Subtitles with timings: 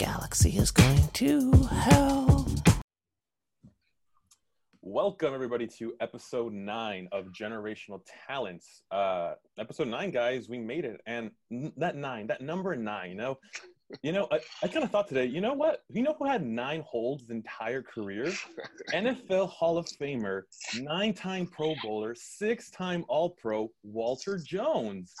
[0.00, 2.46] galaxy is going to hell.
[4.80, 8.80] Welcome everybody to episode nine of Generational Talents.
[8.90, 13.16] Uh, episode nine, guys, we made it, and n- that nine, that number nine, you
[13.16, 13.38] know,
[14.02, 15.82] you know, I, I kind of thought today, you know what?
[15.90, 18.32] You know who had nine holds his entire career?
[18.94, 20.44] NFL Hall of Famer,
[20.80, 25.12] nine-time Pro Bowler, six-time All-Pro, Walter Jones,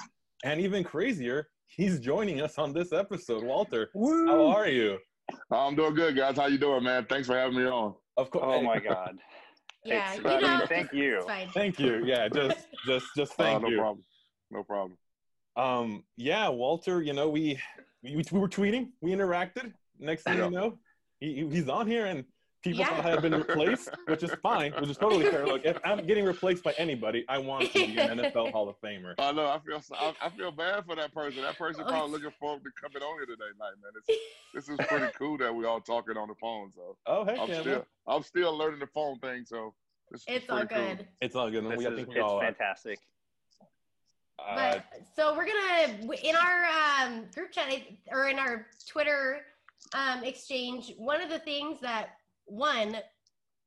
[0.42, 3.42] and even crazier, he's joining us on this episode.
[3.44, 4.98] Walter, how are you?
[5.50, 6.36] I'm doing good, guys.
[6.36, 7.06] How you doing, man?
[7.08, 7.94] Thanks for having me on.
[8.16, 8.44] Of course.
[8.46, 9.18] Oh my God.
[9.84, 11.16] Yeah, It's- you know, thank you.
[11.16, 11.48] It's fine.
[11.54, 12.04] Thank you.
[12.04, 13.78] Yeah, just, just, just thank oh, no you.
[13.78, 14.04] problem.
[14.50, 14.98] No problem.
[15.56, 17.58] Um, yeah, Walter, you know, we,
[18.02, 19.72] we we were tweeting, we interacted.
[19.98, 20.44] Next thing Yeah.
[20.46, 20.78] you know,
[21.18, 22.24] he, he's on here and
[22.62, 22.88] people Yeah.
[22.96, 25.46] thought I had been replaced, which is fine, which is totally fair.
[25.46, 28.76] Look, if I'm getting replaced by anybody, I want to be an NFL Hall of
[28.80, 29.14] Famer.
[29.18, 29.46] I know.
[29.46, 29.80] I feel.
[29.80, 31.42] so- I, I feel bad for that person.
[31.42, 33.92] That person Oh, probably looking forward to coming on here today night, man.
[33.96, 34.20] It's,
[34.54, 36.70] this is pretty cool that we all talking on the phone.
[36.74, 39.44] So Oh, heck I'm yeah, still, I'm still learning the phone thing.
[39.46, 39.74] So
[40.10, 40.96] this is It's all pretty cool.
[40.96, 41.08] good.
[41.20, 41.64] It's all good.
[41.70, 42.44] This We, I is, think we it's all are.
[42.44, 42.98] fantastic.
[44.38, 46.66] Uh, But so we're gonna in our
[47.06, 47.72] um, group chat
[48.10, 49.42] or in our Twitter
[49.94, 50.92] um, exchange.
[50.96, 52.16] One of the things that
[52.50, 52.96] one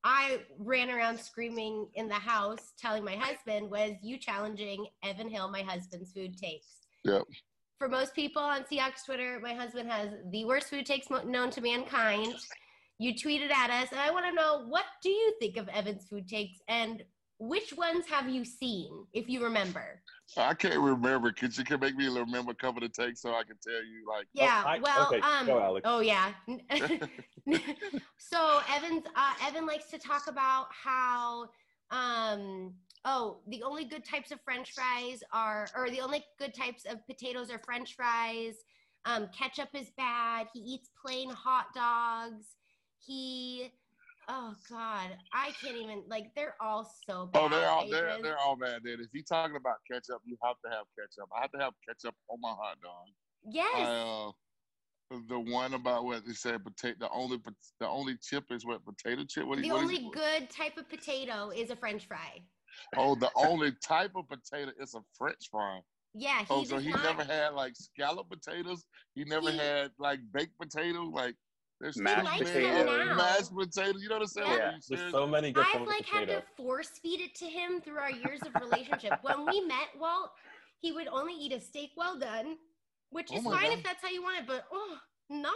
[0.03, 5.49] I ran around screaming in the house, telling my husband was you challenging Evan Hill,
[5.49, 6.67] my husband's food takes.
[7.05, 7.23] Yep.
[7.79, 11.49] For most people on Seahawks Twitter, my husband has the worst food takes mo- known
[11.51, 12.35] to mankind.
[12.99, 16.05] You tweeted at us, and I want to know what do you think of Evan's
[16.07, 17.03] food takes, and
[17.47, 20.01] which ones have you seen, if you remember?
[20.37, 21.31] I can't remember.
[21.31, 24.05] Could you can make me remember a couple of takes so I can tell you
[24.07, 24.27] like.
[24.33, 25.83] Yeah, I- well, okay, um, go, Alex.
[25.87, 26.31] oh yeah.
[28.17, 31.49] so Evan's uh, Evan likes to talk about how
[31.91, 36.85] um oh the only good types of French fries are or the only good types
[36.89, 38.55] of potatoes are French fries.
[39.05, 40.47] Um, ketchup is bad.
[40.53, 42.55] He eats plain hot dogs.
[43.05, 43.69] He
[44.27, 47.39] oh god, I can't even like they're all so bad.
[47.41, 48.81] Oh, they're all they're they're all bad.
[48.83, 51.29] Then if you're talking about ketchup, you have to have ketchup.
[51.35, 53.07] I have to have ketchup on my hot dog.
[53.49, 53.75] yes.
[53.75, 54.31] I, uh,
[55.29, 56.95] the one about what they said potato.
[57.01, 57.39] The only
[57.79, 59.45] the only chip is what potato chip.
[59.45, 62.41] What, the is only good type of potato is a French fry.
[62.97, 65.79] Oh, the only type of potato is a French fry.
[66.15, 68.83] Yeah, he Oh, so he not- never had like scallop potatoes.
[69.13, 71.01] He never He- had like baked potato.
[71.03, 71.35] Like
[71.83, 73.15] there's Mashed so likes many them other now.
[73.15, 74.01] mashed potatoes.
[74.01, 74.51] You know what I'm saying?
[74.57, 74.71] Yeah.
[74.89, 78.09] There's so many good I've like had to force feed it to him through our
[78.09, 79.19] years of relationship.
[79.21, 80.31] when we met, Walt,
[80.79, 82.55] he would only eat a steak well done,
[83.09, 83.77] which Oh is my fine God.
[83.79, 84.47] if that's how you want it.
[84.47, 84.97] But oh
[85.29, 85.51] no,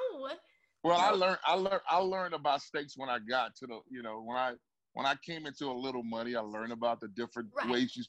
[0.83, 4.03] Well, I learned I learned I learned about steaks when I got to the you
[4.03, 4.51] know when I
[4.95, 6.35] when I came into a little money.
[6.35, 7.69] I learned about the different Right.
[7.69, 8.03] ways you.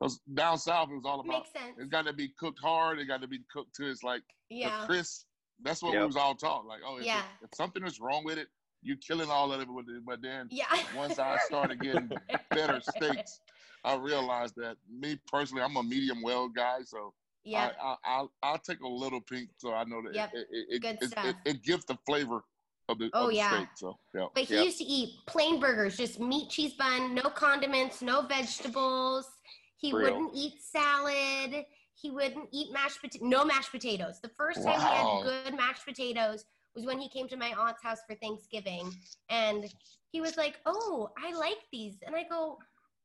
[0.00, 1.76] Because down south, it was all about makes sense.
[1.78, 2.98] it's got to be cooked hard.
[2.98, 5.26] It got to be cooked to it's like Yeah, the crisp.
[5.62, 6.66] That's what we was all taught.
[6.66, 7.22] Like, oh, if, Yeah.
[7.42, 8.48] if something is wrong with it,
[8.82, 10.04] you're killing all of it with it.
[10.06, 10.64] But then yeah.
[10.94, 12.10] once I started getting
[12.54, 13.40] better steaks,
[13.84, 17.12] I realized that me personally, I'm a medium well guy, so
[17.44, 20.30] yeah, I, I, I'll I'll take a little pink, so I know that Yep.
[20.34, 21.26] it it, it, Good it, stuff.
[21.26, 22.42] it, it gives the flavor
[22.88, 23.56] of the, Oh, of the yeah.
[23.56, 23.68] steak.
[23.74, 24.64] So yeah, But he Yep.
[24.64, 29.26] used to eat plain burgers, just meat, cheese bun, no condiments, no vegetables.
[29.78, 30.02] He Real.
[30.02, 31.64] wouldn't eat salad.
[32.00, 34.20] He wouldn't eat mashed potato, no mashed potatoes.
[34.20, 35.20] The first time Wow.
[35.22, 36.44] he had good mashed potatoes
[36.74, 38.92] was when he came to my aunt's house for Thanksgiving,
[39.28, 39.72] and
[40.12, 42.58] he was like, "Oh, I like these," and I go.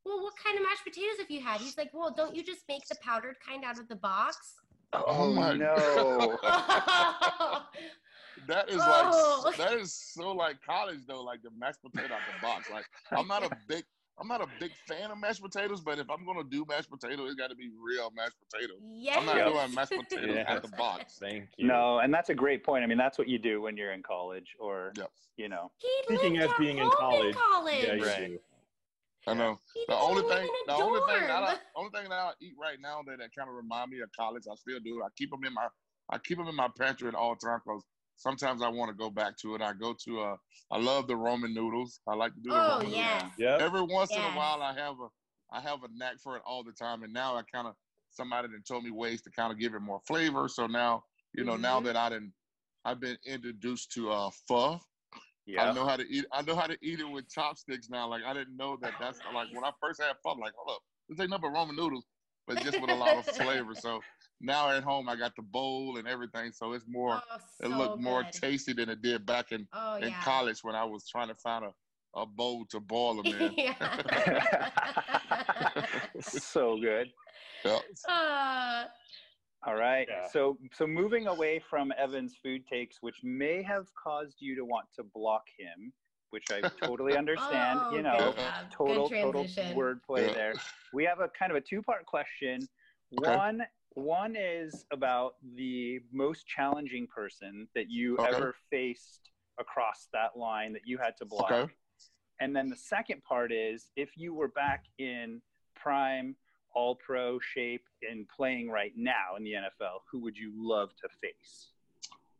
[0.04, 1.60] Well, what kind of mashed potatoes have you had?
[1.60, 4.54] He's like, well, don't you just make the powdered kind out of the box?
[4.92, 6.38] Oh mm, my no.
[8.46, 9.42] that is Oh.
[9.44, 12.70] like that is so like college though, like the mashed potato out of the box.
[12.70, 13.84] Like I'm not a big
[14.18, 17.26] I'm not a big fan of mashed potatoes, but if I'm gonna do mashed potato,
[17.26, 18.78] it's got to be real mashed potatoes.
[18.82, 19.18] yes.
[19.18, 19.48] I'm not Yep.
[19.52, 20.44] doing mashed potatoes Yeah.
[20.54, 21.18] out the box.
[21.20, 21.66] Thank you.
[21.66, 22.82] No, and that's a great point.
[22.82, 25.10] I mean, that's what you do when you're in college, or Yep.
[25.36, 27.84] you know, He Speaking as being in home college, college.
[27.84, 28.26] Yeah, you Right.
[28.28, 28.40] do.
[29.28, 29.58] I know.
[29.74, 32.54] He The only thing, the a only thing that I, only thing that I eat
[32.56, 35.02] right now that, that kind of remind me of college, I still do.
[35.02, 35.68] I keep them in my,
[36.08, 37.84] I keep them in my pantry at all times because
[38.16, 39.62] sometimes I want to go back to it.
[39.62, 40.36] I go to, uh,
[40.70, 42.00] I love the ramen noodles.
[42.08, 43.04] I like to do the Oh ramen yes.
[43.12, 43.32] noodles.
[43.38, 43.60] Yep.
[43.62, 45.08] Every once in a while, I have a,
[45.52, 47.74] I have a knack for it all the time, and now I kind of
[48.10, 50.48] somebody that told me ways to kind of give it more flavor.
[50.48, 51.04] So now,
[51.34, 51.84] you know, now Mhm.
[51.84, 52.32] that I didn't,
[52.84, 54.80] I've been introduced to uh, pho.
[55.58, 56.24] I know how to eat.
[56.32, 58.08] I know how to eat it with chopsticks now.
[58.08, 58.94] Like I didn't know that.
[58.98, 60.38] That's like when I first had fun.
[60.40, 62.06] Like hold up, this ain't nothing but ramen noodles,
[62.46, 63.74] but just with a lot of flavor.
[63.74, 64.00] So
[64.40, 66.52] now at home, I got the bowl and everything.
[66.52, 67.20] So it's more.
[67.30, 70.22] Oh, it so looked more tasty than it did back in Oh in yeah.
[70.22, 71.72] college when I was trying to find a,
[72.14, 73.56] a bowl to boil them in.
[76.20, 77.12] so good.
[77.64, 77.78] yeah.
[78.08, 78.84] uh,
[79.66, 80.06] All right.
[80.08, 80.28] Yeah.
[80.28, 84.86] So so moving away from Evan's food takes, which may have caused you to want
[84.96, 85.92] to block him,
[86.30, 87.80] which I totally understand.
[87.84, 88.70] Oh, you know, job.
[88.70, 89.76] total Good total transition.
[89.76, 90.34] wordplay Yeah.
[90.34, 90.54] there.
[90.92, 92.68] We have a kind of a two part question.
[93.18, 93.34] Okay.
[93.34, 93.62] One
[93.96, 98.28] one is about the most challenging person that you Okay.
[98.28, 101.50] ever faced across that line that you had to block.
[101.50, 101.72] Okay.
[102.40, 105.40] And then the second part is if you were back in
[105.74, 106.36] prime
[106.74, 111.08] all pro shape and playing right now in the NFL, who would you love to
[111.08, 111.70] face?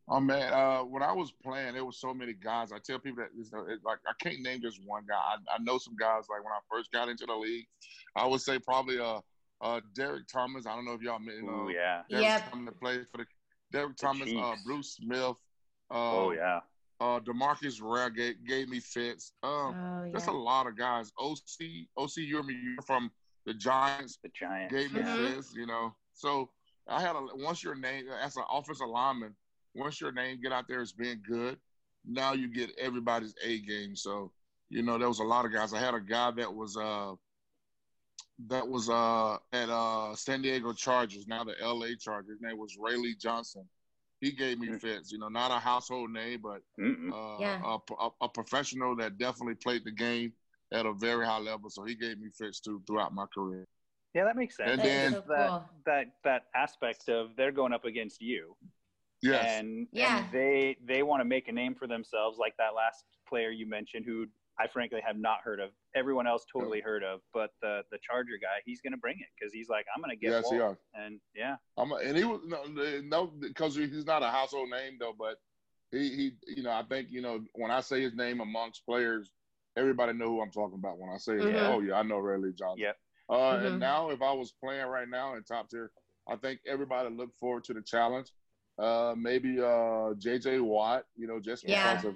[0.07, 2.71] Oh man, uh, when I was playing, there was so many guys.
[2.71, 5.15] I tell people that it's, uh, it's like I can't name just one guy.
[5.15, 7.65] I, I know some guys like when I first got into the league.
[8.15, 9.21] I would say probably uh,
[9.61, 10.65] uh, Derrick Thomas.
[10.65, 11.35] I don't know if y'all met.
[11.35, 11.49] Him.
[11.49, 12.01] Oh Uh, yeah.
[12.09, 12.51] Derrick Yep.
[12.51, 13.25] Thomas that played for the
[13.71, 15.35] Derrick Thomas, uh, Bruce Smith.
[15.89, 16.59] Uh, Oh yeah.
[16.99, 19.33] Uh, DeMarcus Ware gave, gave me fits.
[19.43, 21.11] Um, Oh, That's a lot of guys.
[21.19, 23.11] Osi, Osi, you're you're from
[23.45, 24.17] the Giants.
[24.23, 24.73] The Giants.
[24.73, 25.15] Gave me yeah.
[25.15, 25.35] Mhm.
[25.35, 25.95] fits, you know.
[26.13, 26.49] So
[26.87, 29.35] I had a once your name as an offensive lineman,
[29.75, 31.59] once your name get out there as being good,
[32.05, 33.95] now you get everybody's A game.
[33.95, 34.31] So
[34.69, 35.73] you know there was a lot of guys.
[35.73, 37.13] I had a guy that was uh
[38.47, 42.31] that was uh at uh San Diego Chargers, now the LA Chargers.
[42.33, 43.67] His name was Raylee Johnson.
[44.21, 44.81] He gave me Mm.
[44.81, 47.61] fits, you know, not a household name, but uh, Yeah.
[47.63, 50.33] a, a, a professional that definitely played the game
[50.71, 51.69] at a very high level.
[51.69, 53.65] So he gave me fits too throughout my career.
[54.15, 54.71] Yeah, that makes sense.
[54.71, 58.55] And That's then- so that that that aspect of they're going up against you,
[59.21, 59.59] Yes.
[59.59, 60.17] and Yeah.
[60.19, 63.67] and they they want to make a name for themselves, like that last player you
[63.67, 64.25] mentioned, who
[64.59, 65.69] I frankly have not heard of.
[65.95, 69.27] Everyone else totally heard of, but the the Charger guy, he's going to bring it
[69.39, 70.77] because he's like, I'm going to get yes, he Walt.
[70.95, 71.03] are.
[71.05, 72.63] and yeah, I'm, and he was no,
[73.03, 75.13] no, because he's not a household name though.
[75.17, 75.35] But
[75.91, 79.31] he, he, you know, I think you know when I say his name amongst players,
[79.75, 80.97] everybody know who I'm talking about.
[80.97, 81.67] When I say, Mhm.
[81.69, 82.79] oh yeah, I know Raylee Johnson.
[82.79, 82.97] Yep.
[83.29, 83.65] Uh, Mhm.
[83.67, 85.91] And now, if I was playing right now in top tier,
[86.27, 88.31] I think everybody look forward to the challenge.
[88.79, 90.59] Uh, maybe uh, J.J.
[90.59, 91.95] Watt, you know, just Yeah.
[91.95, 92.15] because of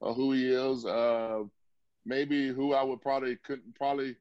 [0.00, 0.84] uh, who he is.
[0.86, 1.44] Uh,
[2.08, 4.16] maybe who I would probably couldn't probably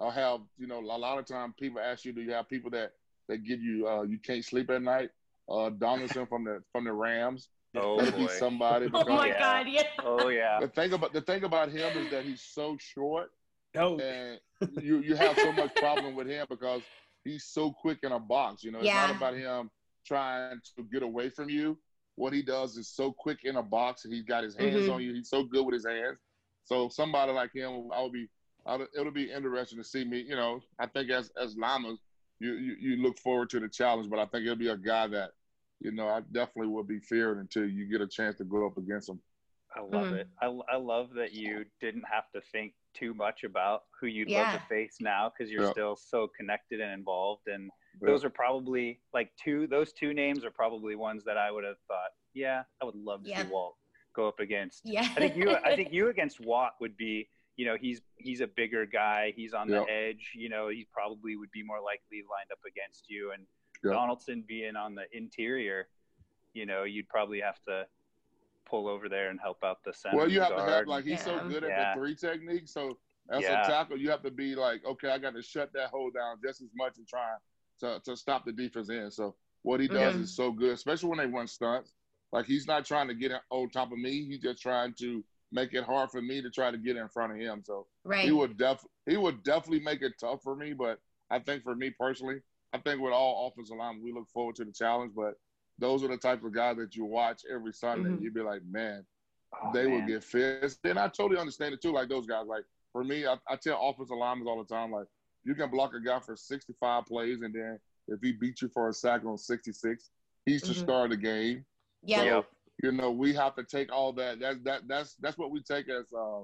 [0.00, 0.40] uh, have.
[0.58, 2.92] You know, a lot of time people ask you, do you have people that
[3.28, 5.10] that give you uh, you can't sleep at night?
[5.48, 7.48] Uh, Donaldson from the from the Rams.
[7.76, 8.88] oh That'd be boy, somebody.
[8.94, 9.38] Oh my Yeah.
[9.38, 9.66] God!
[9.68, 9.82] Yeah.
[10.04, 13.30] oh yeah, the thing about the thing about him is that he's so short
[13.76, 14.40] Oh, and
[14.80, 16.82] you you have so much problem with him because
[17.24, 18.64] he's so quick in a box.
[18.64, 19.06] You know, it's Yeah.
[19.06, 19.70] not about him
[20.06, 21.78] trying to get away from you.
[22.16, 24.94] What he does is so quick in a box, and he's got his hands Mhm.
[24.94, 25.12] on you.
[25.14, 26.18] He's so good with his hands.
[26.68, 28.28] So somebody like him, I would be.
[28.66, 30.20] I would, it'll be interesting to see me.
[30.20, 31.98] You know, I think as as Lamas,
[32.40, 35.06] you, you you look forward to the challenge, but I think it'll be a guy
[35.06, 35.30] that,
[35.80, 38.76] you know, I definitely will be feared until you get a chance to go up
[38.76, 39.18] against him.
[39.74, 40.20] I love Mhm.
[40.20, 40.28] it.
[40.42, 44.50] I, I love that you didn't have to think too much about who you'd love
[44.50, 45.70] to face now because you're Yeah.
[45.70, 47.46] still so connected and involved.
[47.46, 47.70] And
[48.02, 48.08] Yeah.
[48.10, 49.66] those are probably like two.
[49.66, 53.22] Those two names are probably ones that I would have thought, yeah, I would love
[53.24, 53.44] to Yeah.
[53.44, 53.77] see Walt
[54.18, 54.82] go up against.
[54.84, 55.02] Yeah.
[55.02, 55.54] I think you.
[55.54, 57.28] I think you against Watt would be.
[57.56, 59.32] You know, he's he's a bigger guy.
[59.34, 59.92] He's on the Yeah.
[60.08, 60.32] edge.
[60.34, 63.32] You know, he probably would be more likely lined up against you.
[63.32, 63.46] And
[63.84, 63.92] Yeah.
[63.92, 65.88] Donaldson being on the interior,
[66.52, 67.86] you know, you'd probably have to
[68.68, 70.16] pull over there and help out the center.
[70.16, 71.94] Well, you have to have like he's so good at Yeah.
[71.94, 72.68] the three technique.
[72.68, 72.98] So
[73.30, 73.62] as Yeah.
[73.64, 76.38] a tackle, you have to be like, okay, I got to shut that hole down
[76.44, 77.26] just as much and try
[77.80, 79.10] to to stop the defense in.
[79.10, 80.20] So what he does Mhm.
[80.22, 81.92] is so good, especially when they run stunts.
[82.32, 84.24] Like he's not trying to get on top of me.
[84.26, 87.32] He's just trying to make it hard for me to try to get in front
[87.32, 87.62] of him.
[87.64, 88.24] So right.
[88.24, 90.72] he would def he would definitely make it tough for me.
[90.74, 90.98] But
[91.30, 92.40] I think for me personally,
[92.72, 95.12] I think with all offensive linemen, we look forward to the challenge.
[95.16, 95.34] But
[95.78, 98.10] those are the types of guys that you watch every Sunday.
[98.10, 98.20] Mhm.
[98.22, 99.06] You'd be like, man,
[99.54, 100.06] Oh, they will man.
[100.08, 100.80] get fist.
[100.84, 101.92] And I totally understand it too.
[101.92, 105.06] Like those guys, like for me, I, I tell offensive linemen all the time, like
[105.44, 108.88] you can block a guy for 65 plays, and then if he beats you for
[108.90, 110.10] a sack on 66,
[110.44, 110.82] he's the Mhm.
[110.82, 111.64] star of the game.
[112.02, 112.24] Yeah.
[112.24, 112.46] So,
[112.82, 114.38] you know, we have to take all that.
[114.40, 116.42] That's that that's that's what we take as uh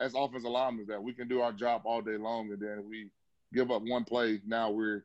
[0.00, 3.10] as offensive linemen that we can do our job all day long, and then we
[3.54, 4.40] give up one play.
[4.46, 5.04] Now we're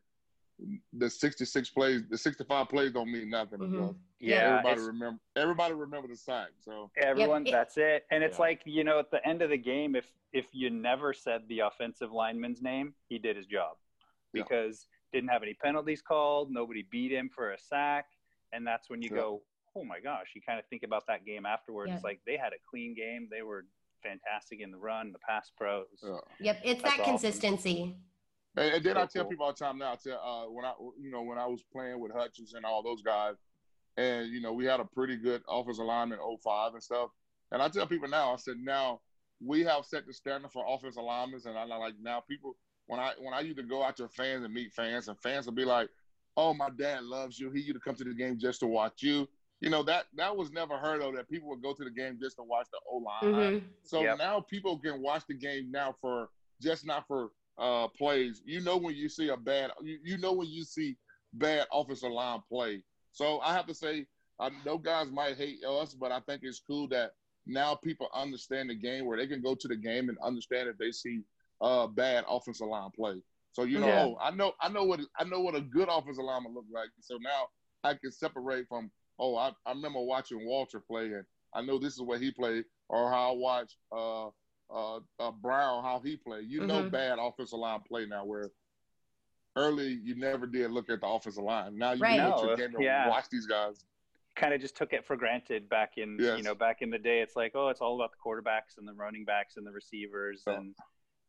[0.92, 3.58] the 66 plays, the 65 plays don't mean nothing.
[3.58, 3.70] Mhm.
[3.72, 6.50] because Yeah, everybody remember everybody remember the sack.
[6.60, 7.52] So everyone Yep.
[7.52, 8.42] that's it and it's Yeah.
[8.42, 11.60] like you know at the end of the game if if you never said the
[11.60, 13.76] offensive lineman's name he did his job
[14.32, 14.42] Yeah.
[14.44, 18.06] because didn't have any penalties called nobody beat him for a sack
[18.52, 19.16] and that's when you Yeah.
[19.16, 19.42] go
[19.76, 22.00] oh my gosh you kind of think about that game afterwards Yeah.
[22.04, 23.64] like they had a clean game they were
[24.02, 26.16] fantastic in the run the pass pros yeah.
[26.40, 26.60] Yep.
[26.64, 27.12] It's That's that awesome.
[27.12, 27.96] consistency.
[28.56, 29.30] And, and then So I tell cool.
[29.30, 29.92] people all the time now.
[29.92, 32.82] I tell uh, when I you know when I was playing with Hutchins and all
[32.82, 33.36] those guys,
[33.96, 37.08] and you know we had a pretty good offensive line in 05 and stuff.
[37.50, 39.00] And I tell people now, I said now
[39.44, 42.56] we have set the standard for offensive linemen, and I like now people
[42.88, 45.46] when I when I used to go out to fans and meet fans, and fans
[45.46, 45.88] will be like,
[46.36, 47.50] oh, my dad loves you.
[47.52, 49.26] He used to come to the game just to watch you.
[49.62, 51.14] You know that that was never heard of.
[51.14, 53.32] That people would go to the game just to watch the O line.
[53.32, 53.62] Mhm.
[53.84, 54.18] So Yep.
[54.18, 58.42] now people can watch the game now for just not for uh plays.
[58.44, 60.96] You know when you see a bad you, you know when you see
[61.34, 62.82] bad offensive line play.
[63.12, 64.06] So I have to say,
[64.40, 67.12] I know guys might hate us, but I think it's cool that
[67.46, 70.76] now people understand the game where they can go to the game and understand if
[70.78, 71.22] they see
[71.60, 73.22] uh bad offensive line play.
[73.52, 74.06] So you know, Yeah.
[74.06, 76.88] oh, I know I know what I know what a good offensive lineman look like.
[76.98, 77.46] So now
[77.84, 81.94] I can separate from oh, I, I remember watching Walter play and I know this
[81.94, 84.28] is what he played, or how I watch uh,
[84.70, 86.48] uh, uh, Brown how he played.
[86.48, 86.90] You know, Mhm.
[86.90, 88.24] bad offensive line play now.
[88.24, 88.50] Where
[89.56, 91.76] early you never did look at the offensive line.
[91.76, 92.18] Now you Right.
[92.18, 93.08] can go to game and yeah.
[93.08, 93.84] watch these guys.
[94.34, 96.38] kind of just took it for granted back in Yes.
[96.38, 98.88] you know back in the day it's like oh it's all about the quarterbacks and
[98.88, 100.54] the running backs and the receivers Yeah.
[100.54, 100.74] and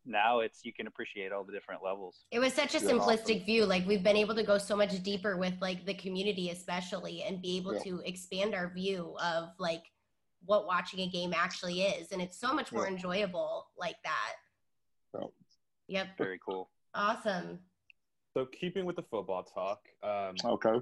[0.06, 3.22] now it's you can appreciate all the different levels It was such a Yeah, simplistic
[3.42, 3.46] awesome.
[3.46, 3.66] view.
[3.66, 7.42] Like we've been able to go so much deeper with like the community, especially, and
[7.42, 7.84] be able Yeah.
[7.84, 9.84] to expand our view of like
[10.46, 12.92] what watching a game actually is, and it's so much more Yeah.
[12.94, 14.34] enjoyable like that.
[15.14, 15.28] Yeah.
[15.88, 16.18] Yep.
[16.18, 17.60] very cool Awesome.
[18.34, 20.80] So keeping with the football talk, um, Okay.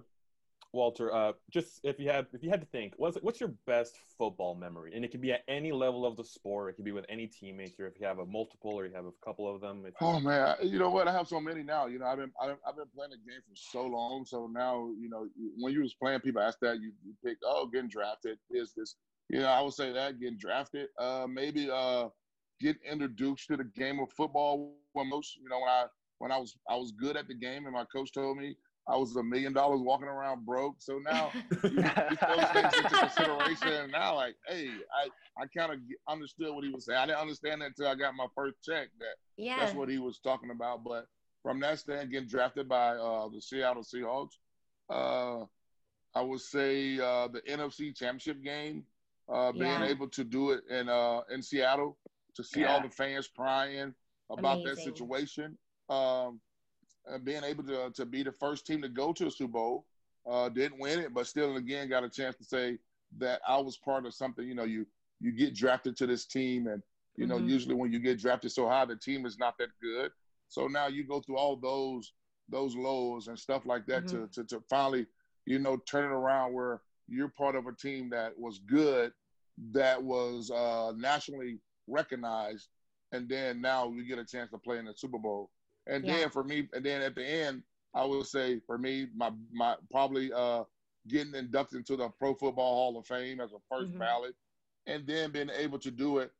[0.74, 3.96] Walter, uh, just if you had if you had to think, what's what's your best
[4.18, 4.94] football memory?
[4.96, 6.70] And it can be at any level of the sport.
[6.70, 9.06] It could be with any teammates, or if you have a multiple, or you have
[9.06, 9.84] a couple of them.
[10.00, 11.10] Oh man, you know what?
[11.10, 11.88] I have so many now.
[11.88, 14.24] You know, I've been I've, I've been playing the game for so long.
[14.26, 17.68] So now, you know, when you was playing, people ask that you, you pick, oh,
[17.68, 18.96] getting drafted is this.
[19.30, 20.88] You know, I would say that getting drafted.
[20.98, 22.08] Uh, maybe uh,
[22.62, 24.74] get introduced to the game of football.
[24.94, 25.86] When most, you know, when I
[26.20, 28.56] when I was I was good at the game, and my coach told me
[28.88, 30.76] I was a million dollars walking around broke.
[30.80, 31.32] So now
[31.64, 33.68] you take those things into consideration.
[33.68, 36.98] And now, like, hey, I I kind of understood what he was saying.
[36.98, 38.90] I didn't understand that until I got my first check.
[39.00, 39.58] That yeah.
[39.60, 40.84] that's what he was talking about.
[40.84, 41.06] But
[41.44, 44.38] from that stand, getting drafted by uh, the Seattle Seahawks,
[44.90, 45.46] uh,
[46.14, 48.84] I would say uh, the NFC Championship game,
[49.32, 49.86] uh, being Yeah.
[49.86, 51.98] able to do it in uh, in Seattle,
[52.36, 53.94] to see all the fans crying
[54.30, 55.58] about that situation,
[55.90, 56.40] um,
[57.08, 59.86] and being able to to be the first team to go to a Super Bowl,
[60.30, 62.78] uh, didn't win it, but still again got a chance to say
[63.18, 64.48] that I was part of something.
[64.48, 64.86] You know, you
[65.20, 66.82] you get drafted to this team and
[67.18, 67.48] you know, Mhm.
[67.50, 70.12] usually when you get drafted so high, the team is not that good.
[70.48, 72.14] So now you go through all those
[72.50, 75.06] those lows and stuff like that to, to to finally,
[75.46, 79.12] you know, turn it around where you're part of a team that was good,
[79.72, 82.70] that was uh, nationally recognized,
[83.12, 85.50] and then now you get a chance to play in the Super Bowl.
[85.88, 86.14] And Yeah.
[86.14, 89.78] then for me, and then at the end, I would say for me, my my
[89.92, 90.66] probably uh,
[91.08, 94.00] getting inducted into the Pro Football Hall of Fame as a 1st Mhm.
[94.00, 94.36] ballot,
[94.88, 96.32] and then being able to do it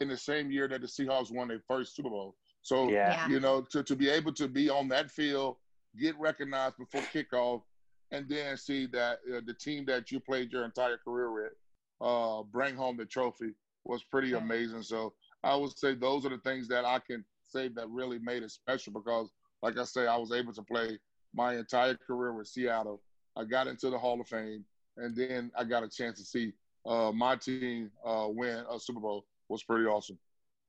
[0.00, 2.36] in the same year that the Seahawks won their first Super Bowl.
[2.62, 3.28] So yeah Yeah.
[3.28, 5.58] you know, to, to be able to be on that field,
[5.96, 7.62] get recognized before kickoff,
[8.10, 11.52] and then see that uh, the team that you played your entire career with
[12.00, 14.38] uh, bring home the trophy was pretty Yeah.
[14.38, 14.82] amazing.
[14.82, 18.42] So I would say those are the things that I can say that really made
[18.42, 19.30] it special because,
[19.62, 20.98] like I say, I was able to play
[21.34, 23.02] my entire career with Seattle.
[23.36, 24.64] I got into the Hall of Fame,
[24.96, 26.52] and then I got a chance to see
[26.86, 29.24] uh, my team uh, win a Super Bowl.
[29.48, 30.18] Was pretty awesome.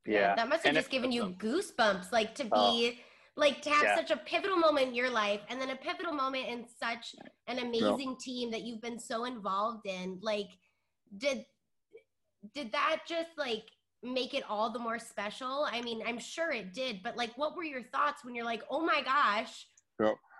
[0.05, 2.91] yeah That must have And just it- given you goosebumps, like to be Oh.
[3.35, 3.95] like to have Yeah.
[3.95, 7.15] such a pivotal moment in your life and then a pivotal moment in such
[7.47, 10.19] an amazing team that you've been so involved in.
[10.21, 10.49] Like,
[11.17, 11.45] did
[12.53, 13.65] did that just like
[14.03, 15.67] make it all the more special?
[15.71, 18.63] I mean, I'm sure it did, but like what were your thoughts when you're like,
[18.69, 19.67] oh my gosh?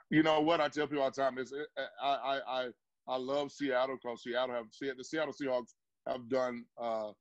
[0.10, 2.68] you know what I tell people all the time is uh, I I I,
[3.08, 5.74] I love Seattle because Seattle have the Seattle Seahawks
[6.08, 7.12] have done uh,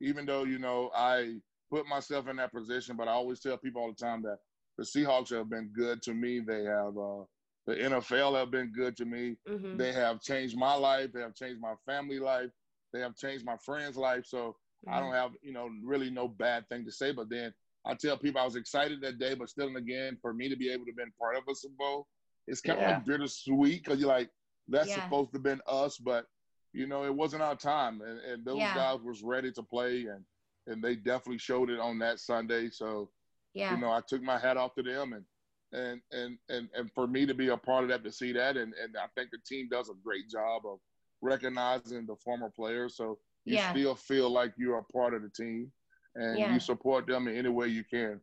[0.00, 1.36] even though you know I
[1.70, 4.38] put myself in that position, but I always tell people all the time that
[4.78, 6.40] the Seahawks have been good to me.
[6.40, 7.24] They have uh,
[7.66, 9.36] the NFL have been good to me.
[9.48, 9.76] Mhm.
[9.76, 11.10] They have changed my life.
[11.12, 12.50] They have changed my family life.
[12.92, 14.26] They have changed my friends' life.
[14.26, 14.56] So
[14.88, 17.12] I don't have, you know, really no bad thing to say.
[17.12, 17.52] But then
[17.84, 20.56] I tell people I was excited that day, but still, and again, for me to
[20.56, 22.06] be able to be part of a Super Bowl,
[22.46, 22.96] it's kind of Yeah.
[22.96, 24.30] like bittersweet because you're like,
[24.68, 25.02] that's Yeah.
[25.02, 26.26] supposed to have been us, but
[26.72, 28.74] you know, it wasn't our time, and, and those Yeah.
[28.74, 30.24] guys was ready to play, and
[30.68, 32.68] and they definitely showed it on that Sunday.
[32.70, 33.10] So
[33.54, 33.72] yeah.
[33.72, 35.24] you know, I took my hat off to them, and
[35.72, 38.56] and and and and for me to be a part of that, to see that,
[38.56, 40.78] and and I think the team does a great job of
[41.22, 42.96] recognizing the former players.
[42.96, 43.70] So you Yeah.
[43.70, 45.72] still feel like you're a part of the team,
[46.16, 46.52] and Yeah.
[46.52, 48.20] you support them in any way you can.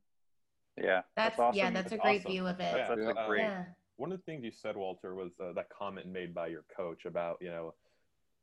[0.77, 2.32] yeah that's awesome yeah, that's a great awesome.
[2.32, 2.74] view of it.
[2.74, 3.24] that's, that's Yeah.
[3.24, 3.65] a great Yeah.
[3.98, 7.06] one of the things you said, Walter, was uh, that comment made by your coach
[7.06, 7.74] about you know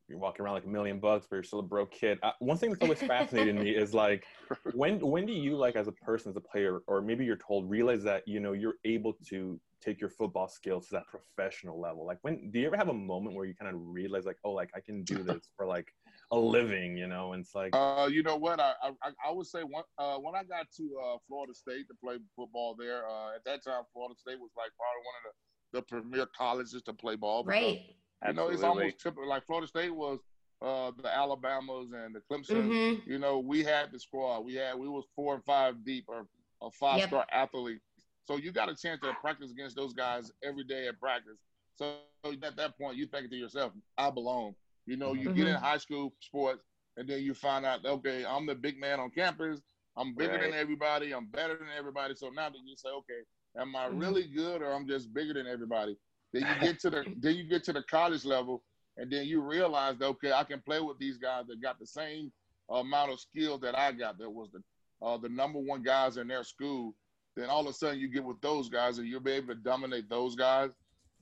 [0.08, 2.18] you're walking around like a million bucks, but you're still a broke kid.
[2.22, 4.24] Uh, one thing that's always fascinated me is like,
[4.74, 7.68] when when do you like as a person, as a player, or maybe you're told,
[7.68, 12.06] realize that you know you're able to take your football skills to that professional level?
[12.06, 14.52] Like, when do you ever have a moment where you kind of realize like, oh,
[14.52, 15.92] like I can do this for like
[16.32, 17.32] a living, you know?
[17.32, 18.60] And it's like, Uh, you know what?
[18.60, 21.94] I I, I would say one, uh, when I got to uh, Florida State to
[22.02, 25.78] play football there, uh, at that time Florida State was like probably one of the,
[25.78, 27.44] the premier colleges to play ball.
[27.44, 27.80] because, Right.
[28.26, 29.28] You know, it's almost typical.
[29.28, 30.20] Like Florida State was
[30.62, 32.66] uh, the Alabamas and the Clemson.
[32.66, 34.40] hmm You know, we had the squad.
[34.40, 36.26] We had we was four and five deep or
[36.62, 37.80] a five star athlete.
[38.26, 41.38] So you got a chance to practice against those guys every day at practice.
[41.76, 41.94] So
[42.42, 44.54] at that point, you think to yourself, I belong.
[44.90, 46.64] You know, you get in high school sports,
[46.96, 49.60] and then you find out, okay, I'm the big man on campus.
[49.96, 51.12] I'm bigger than everybody.
[51.14, 52.14] I'm better than everybody.
[52.16, 53.20] So now that you say, okay,
[53.56, 53.98] am I Mhm.
[54.00, 55.96] really good or I'm just bigger than everybody?
[56.32, 58.64] Then you get to the then you get to the college level,
[58.96, 61.86] and then you realize that okay, I can play with these guys that got the
[61.86, 62.32] same
[62.68, 64.18] amount of skills that I got.
[64.18, 64.62] That was the
[65.06, 66.94] uh, the number one guys in their school.
[67.36, 69.60] Then all of a sudden you get with those guys, and you'll be able to
[69.62, 70.70] dominate those guys.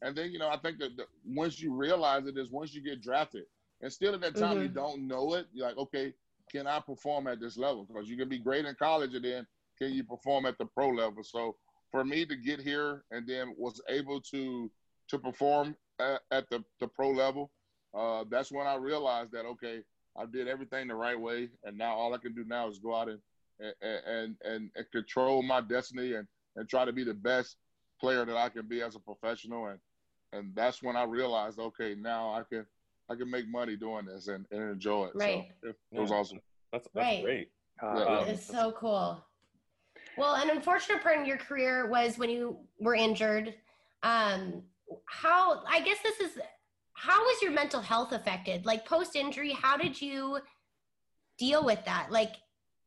[0.01, 2.83] And then you know I think that the, once you realize it is once you
[2.83, 3.45] get drafted,
[3.81, 4.75] and still at that time you Mhm.
[4.75, 5.47] don't know it.
[5.53, 6.15] You're like, okay,
[6.51, 7.85] can I perform at this level?
[7.85, 9.47] Because you can be great in college, and then
[9.79, 11.23] can you perform at the pro level?
[11.23, 11.57] So
[11.91, 14.71] for me to get here and then was able to
[15.09, 17.51] to perform at, at the, the pro level,
[17.95, 19.83] uh, that's when I realized that okay,
[20.17, 22.95] I did everything the right way, and now all I can do now is go
[22.95, 23.21] out and
[23.61, 23.75] and
[24.07, 27.57] and, and, and control my destiny and, and try to be the best
[28.01, 29.79] player that I can be as a professional, and
[30.33, 32.67] and that's when I realized okay, now I can
[33.11, 35.13] I can make money doing this and, and enjoy it.
[35.15, 35.47] Right.
[35.63, 36.17] So it, it was Yeah.
[36.17, 36.41] awesome.
[36.73, 37.23] that's that's Right.
[37.25, 37.51] great.
[37.83, 38.25] Uh, Yeah.
[38.27, 39.25] It's so cool.
[40.17, 43.55] Well, an unfortunate part in your career was when you were injured.
[44.03, 44.63] Um,
[45.07, 46.39] how I guess this is
[46.93, 48.67] how was your mental health affected?
[48.67, 50.41] Like post injury, how did you
[51.39, 52.09] deal with that?
[52.11, 52.33] Like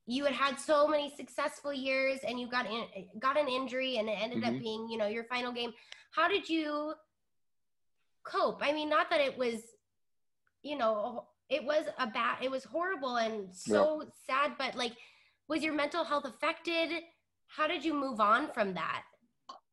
[0.05, 2.85] you had had so many successful years and you got in,
[3.19, 4.59] got an injury and it ended up Mhm.
[4.59, 5.73] being, you know, your final game.
[6.11, 6.93] How did you
[8.23, 8.61] cope?
[8.61, 9.61] I mean, not that it was,
[10.63, 14.93] you know, it was a bad, it was horrible and so sad, but like,
[15.47, 16.89] was your mental health affected?
[17.47, 19.03] How did you move on from that?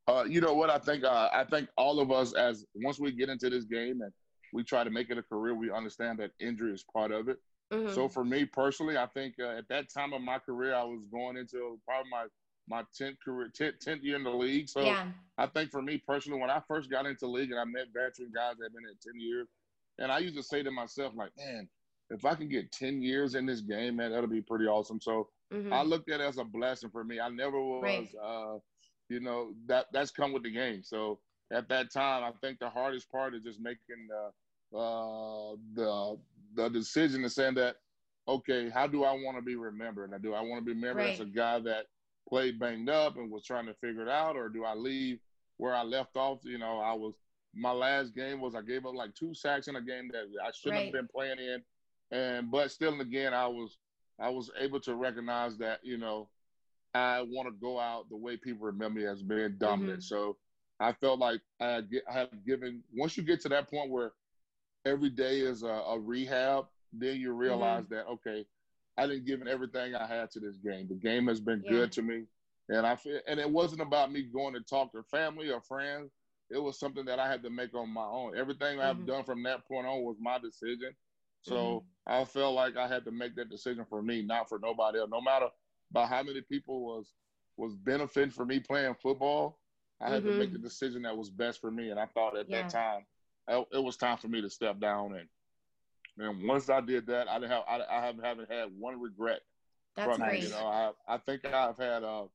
[0.09, 0.71] Uh, you know what?
[0.71, 4.01] I think uh, I think all of us, as once we get into this game
[4.01, 4.11] and
[4.53, 7.37] we try to make it a career, we understand that injury is part of it.
[7.71, 7.95] Mhm.
[7.95, 11.05] So for me personally, I think uh, at that time of my career, I was
[11.13, 12.25] going into probably my
[12.71, 14.69] my tenth career, tenth, 10th year in the league.
[14.69, 17.65] So yeah, I think for me personally, when I first got into league and I
[17.65, 19.47] met veteran guys that have been at 10 years,
[19.99, 21.69] and I used to say to myself, like, man,
[22.11, 25.01] if I can get 10 years in this game, man, that'll be pretty awesome.
[25.01, 25.73] So Mhm.
[25.73, 27.21] I looked at it as a blessing for me.
[27.21, 28.15] I never was, Right.
[28.23, 28.59] uh,
[29.09, 30.83] you know, that that's come with the game.
[30.83, 34.33] So at that time, I think the hardest part is just making the
[34.77, 36.19] uh, the
[36.55, 37.77] the decision to saying that,
[38.27, 40.11] okay, how do I want to be remembered?
[40.11, 41.87] Now, do I want to be remembered as a guy that
[42.29, 45.19] played banged up and was trying to figure it out, or do I leave
[45.57, 46.41] where I left off?
[46.45, 47.15] You know, I was
[47.55, 50.51] my last game was I gave up like two sacks in a game that I
[50.53, 50.85] shouldn't Right.
[50.87, 51.63] have been playing in,
[52.11, 53.79] and but still and again I was
[54.21, 56.29] I was able to recognize that you know
[56.95, 60.01] I want to go out the way people remember me as being dominant.
[60.01, 60.15] Mm-hmm.
[60.15, 60.37] So
[60.81, 64.13] I felt like I had, I given once you get to that point where
[64.85, 67.95] every day is a, a rehab, then you realize mm-hmm.
[67.95, 68.47] that okay,
[68.97, 70.89] I didn't give everything I had to this game.
[70.89, 71.71] The game has been Yeah.
[71.73, 72.25] good to me,
[72.69, 76.13] and I feel and it wasn't about me going to talk to family or friends.
[76.51, 78.37] It was something that I had to make on my own.
[78.37, 79.07] Everything I've Mhm.
[79.07, 80.95] done from that point on was my decision.
[81.43, 81.89] So Mm-hmm.
[82.07, 85.11] I felt like I had to make that decision for me, not for nobody else.
[85.11, 85.49] No matter
[85.91, 87.13] by how many people was
[87.57, 89.61] was benefiting for me playing football,
[90.01, 91.91] I had to make the decision that was best for me.
[91.91, 92.63] And I thought at Yeah.
[92.63, 93.07] that time,
[93.49, 95.15] it, it was time for me to step down.
[95.15, 95.29] And
[96.19, 99.41] and once I did that, I didn't have I, I haven't, haven't had one regret
[99.97, 100.41] That's from great.
[100.41, 100.43] it.
[100.45, 102.27] You know, I I think I've had uh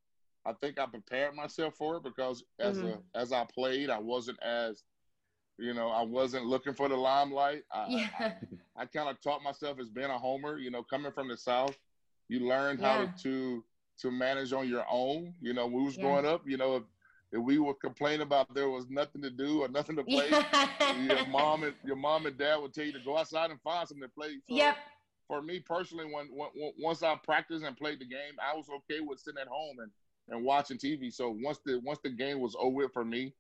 [0.45, 3.01] I think I prepared myself for it because as Mhm.
[3.13, 4.83] a as I played, I wasn't as
[5.57, 7.63] you know, I wasn't looking for the limelight.
[7.71, 8.33] I, yeah,
[8.75, 10.57] I kind of taught myself as being a homer.
[10.57, 11.77] You know, coming from the south,
[12.27, 13.63] you learned how to
[13.99, 15.33] to manage on your own.
[15.41, 16.01] You know, we was Yeah.
[16.01, 16.83] growing up, you know, if,
[17.31, 20.29] if we would complain about there was nothing to do or nothing to play,
[21.07, 23.87] your mom and your mom and dad would tell you to go outside and find
[23.87, 24.39] something to play.
[24.47, 24.77] So Yep.
[25.27, 28.99] For me personally, when when- once I practiced and played the game, I was okay
[28.99, 29.91] with sitting at home and,
[30.29, 31.13] and watching TV.
[31.13, 33.33] So once the once the game was over for me,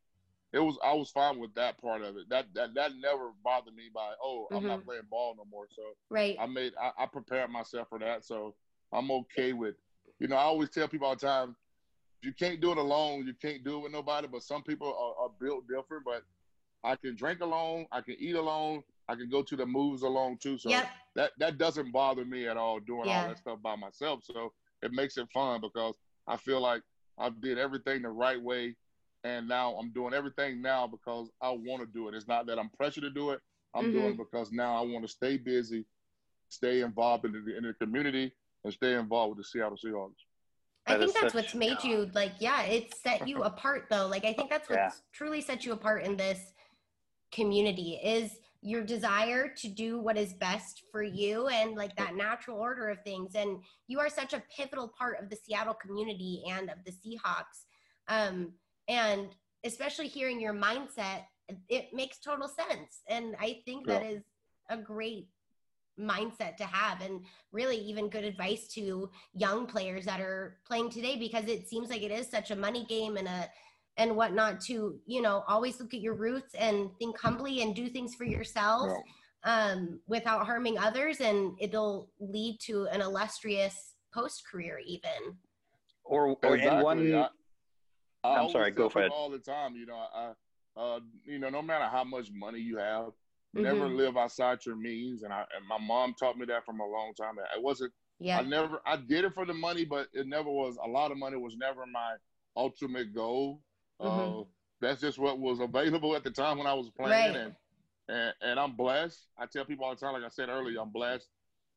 [0.51, 2.29] it was I was fine with that part of it.
[2.29, 4.87] That that that never bothered me by oh I'm not mm-hmm.
[4.87, 5.67] playing ball no more.
[5.69, 6.37] So Right.
[6.39, 8.25] I made I, I prepared myself for that.
[8.25, 8.55] So
[8.91, 9.75] I'm okay with
[10.19, 11.55] you know I always tell people all the time
[12.21, 13.27] you can't do it alone.
[13.27, 14.27] You can't do it with nobody.
[14.27, 16.05] But some people are, are built different.
[16.05, 16.23] But
[16.83, 17.85] I can drink alone.
[17.91, 18.83] I can eat alone.
[19.09, 20.57] I can go to the moves alone too.
[20.57, 20.87] So Yep.
[21.15, 23.21] that that doesn't bother me at all doing Yeah.
[23.23, 24.23] all that stuff by myself.
[24.23, 26.81] So it makes it fun because I feel like
[27.17, 28.75] I did everything the right way,
[29.23, 32.15] and now I'm doing everything now because I want to do it.
[32.15, 33.39] It's not that I'm pressured to do it.
[33.73, 33.91] I'm Mhm.
[33.93, 35.85] doing it because now I want to stay busy,
[36.49, 38.33] stay involved in the, in the community,
[38.63, 40.15] and stay involved with the Seattle Seahawks.
[40.85, 44.07] I That think that's such- what's made you like, yeah, it set you apart though.
[44.07, 45.05] Like I think that's what's Yeah.
[45.11, 46.53] truly set you apart in this
[47.31, 52.57] community is your desire to do what is best for you and like that natural
[52.57, 53.35] order of things.
[53.35, 57.65] And you are such a pivotal part of the Seattle community and of the Seahawks.
[58.07, 58.53] Um,
[58.87, 59.27] and
[59.65, 61.23] especially hearing your mindset,
[61.67, 63.01] it makes total sense.
[63.09, 64.23] And I think that is
[64.69, 65.27] a great
[65.99, 67.21] mindset to have and
[67.51, 72.01] really even good advice to young players that are playing today because it seems like
[72.01, 73.49] it is such a money game and a
[73.97, 77.87] and whatnot to you know always look at your roots and think humbly and do
[77.89, 78.89] things for yourself
[79.45, 79.71] Yeah.
[79.71, 85.37] um, without harming others and it'll lead to an illustrious post career even
[86.03, 87.13] Or, or and one.
[87.13, 87.29] I,
[88.23, 89.11] I I'm sorry, go for it.
[89.11, 90.31] All the time, you know, I,
[90.77, 93.11] uh, you know, no matter how much money you have,
[93.53, 93.95] never Mhm.
[93.97, 95.23] live outside your means.
[95.23, 97.35] And I, and my mom taught me that from a long time.
[97.55, 97.91] It wasn't.
[98.19, 98.81] yeah I never.
[98.85, 100.77] I did it for the money, but it never was.
[100.83, 102.15] A lot of money was never my
[102.55, 103.61] ultimate goal.
[104.03, 104.41] Mhm.
[104.41, 104.45] Uh,
[104.79, 107.35] that's just what was available at the time when I was playing, Right.
[107.35, 107.55] and,
[108.09, 109.27] and and I'm blessed.
[109.37, 111.29] I tell people all the time, like I said earlier, I'm blessed.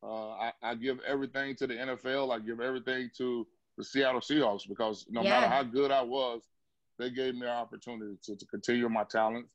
[0.03, 2.31] Uh, I, I give everything to the NFL.
[2.35, 3.47] I give everything to
[3.79, 6.43] the Seattle Seahawks because no matter how good I was,
[6.99, 9.51] they gave me an opportunity to, to continue my talents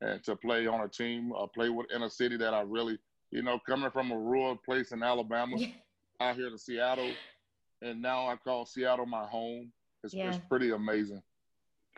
[0.00, 2.98] and to play on a team, uh, play with, in a city that I really,
[3.30, 5.68] you know, coming from a rural place in Alabama yeah
[6.20, 7.10] out here to Seattle,
[7.80, 9.72] and now I call Seattle my home.
[10.04, 10.28] It's, Yeah.
[10.28, 11.20] it's pretty amazing.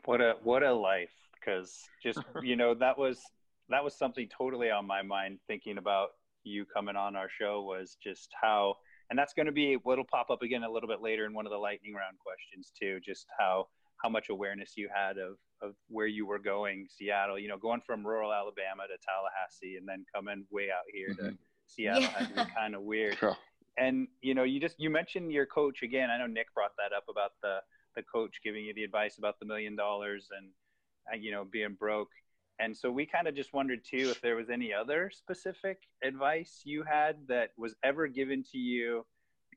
[0.04, 1.10] What a what a life!
[1.34, 3.20] Because just you know that was
[3.68, 6.10] that was something totally on my mind thinking about
[6.44, 8.76] you coming on our show was just how
[9.08, 11.46] and that's going to be what'll pop up again a little bit later in one
[11.46, 13.00] of the lightning round questions too.
[13.04, 13.66] Just how
[14.02, 17.38] how much awareness you had of of where you were going, Seattle.
[17.38, 21.32] You know, going from rural Alabama to Tallahassee and then coming way out here to
[21.32, 21.38] Mhm.
[21.66, 22.08] Seattle Yeah.
[22.18, 23.34] had to kind of weird Yeah.
[23.78, 26.94] and you know you just you mentioned your coach again i know nick brought that
[26.94, 27.56] up about the
[27.94, 30.48] the coach giving you the advice about the million dollars and
[31.12, 32.10] uh, you know being broke
[32.60, 36.62] and so we kind of just wondered too if there was any other specific advice
[36.64, 39.04] you had that was ever given to you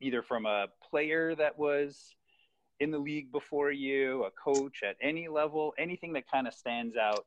[0.02, 2.16] either from a player that was
[2.80, 6.96] in the league before you a coach at any level anything that kind of stands
[6.98, 7.26] out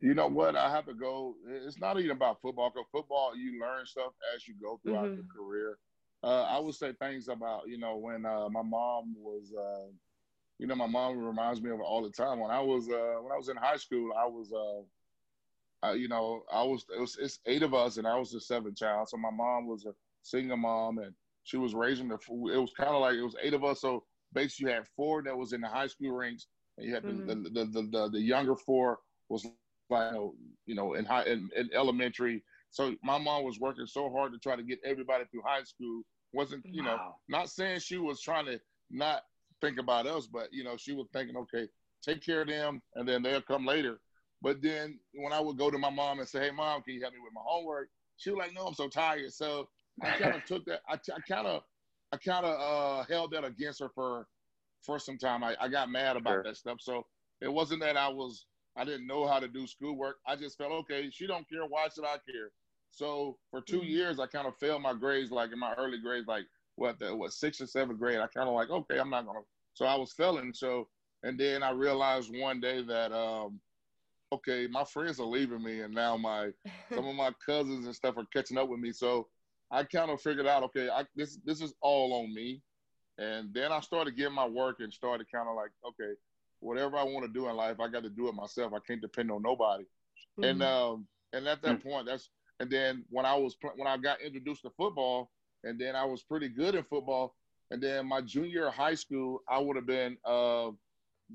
[0.00, 0.56] You know what?
[0.56, 1.34] I have to go.
[1.46, 2.70] It's not even about football.
[2.70, 5.16] Because football, you learn stuff as you go throughout Mhm.
[5.16, 5.78] your career.
[6.22, 9.88] Uh, I would say things about you know when uh, my mom was, uh,
[10.58, 12.40] you know, my mom reminds me of it all the time.
[12.40, 16.08] When I was uh, when I was in high school, I was, uh, uh, you
[16.08, 19.08] know, I was it was it's eight of us, and I was the seventh child.
[19.08, 19.92] So my mom was a
[20.22, 22.14] single mom, and she was raising the.
[22.54, 23.80] It was kind of like it was eight of us.
[23.80, 26.46] So basically, you had four that was in the high school ranks,
[26.78, 27.26] and you had Mhm.
[27.26, 29.72] the, the, the, the the younger four was like
[30.20, 30.34] you
[30.74, 32.42] know in high in, in elementary.
[32.70, 35.92] So my mom was working so hard to try to get everybody through high school.
[36.32, 39.22] wasn't you know not saying she was trying to not
[39.60, 41.68] think about us, but you know she was thinking, okay,
[42.02, 44.00] take care of them, and then they'll come later.
[44.42, 47.00] But then when I would go to my mom and say, hey mom, can you
[47.00, 47.88] help me with my homework?
[48.16, 49.32] She was like, no, I'm so tired.
[49.32, 49.68] So
[50.02, 50.80] I kind of took that.
[50.88, 50.96] I,
[51.28, 51.62] kind of
[52.12, 54.26] I kind of uh, held that against her for
[54.82, 55.42] for some time.
[55.44, 56.44] I, I got mad about Sure.
[56.44, 56.78] that stuff.
[56.80, 57.06] So
[57.40, 60.16] it wasn't that I was I didn't know how to do schoolwork.
[60.26, 61.10] I just felt okay.
[61.10, 61.66] She don't care.
[61.66, 62.50] Why should I care?
[62.90, 63.84] So for 2 Mhm.
[63.84, 66.44] years, I kind of failed my grades, like in my early grades, like
[66.78, 68.18] what the what sixth or seventh grade.
[68.18, 69.40] I kind of like okay, I'm not gonna.
[69.74, 70.52] So I was failing.
[70.54, 70.88] So
[71.22, 73.60] and then I realized one day that um,
[74.32, 76.50] okay, my friends are leaving me, and now my
[76.94, 78.92] some of my cousins and stuff are catching up with me.
[78.92, 79.28] So
[79.70, 82.62] I kind of figured out, okay, I, this this is all on me.
[83.18, 86.12] And then I started getting my work and started kind of like, okay,
[86.60, 88.72] whatever I want to do in life, I got to do it myself.
[88.72, 89.84] I can't depend on nobody.
[90.42, 90.66] And Mhm.
[90.66, 94.62] um, and at that point, that's and then when I was when I got introduced
[94.62, 95.30] to football,
[95.64, 97.34] and then I was pretty good in football.
[97.70, 100.70] And then my junior high school, I would have been uh,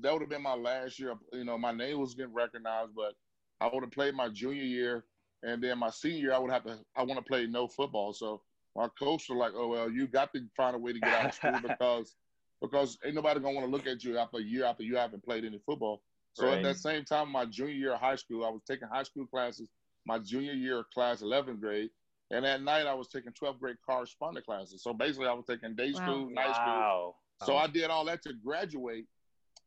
[0.00, 1.14] that would have been my last year.
[1.32, 3.14] You know, my name was getting recognized, but
[3.60, 5.04] I would have played my junior year,
[5.42, 6.78] and then my senior year, I would have to.
[6.96, 8.12] I want to play no football.
[8.12, 8.42] So
[8.74, 11.26] my coach was like, "Oh well, you got to find a way to get out
[11.26, 12.16] of school because
[12.60, 15.24] because ain't nobody gonna want to look at you after a year after you haven't
[15.24, 16.56] played any football." So Right.
[16.56, 19.26] at that same time, my junior year of high school, I was taking high school
[19.26, 19.68] classes.
[20.06, 21.90] My junior year of class, 11th grade,
[22.30, 24.82] and at night I was taking 12th grade correspondent classes.
[24.82, 26.00] So basically, I was taking day Wow.
[26.00, 29.06] school, night school, wow so I did all that to graduate.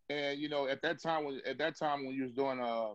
[0.10, 2.94] And you know, at that time, when at that time when you was doing uh,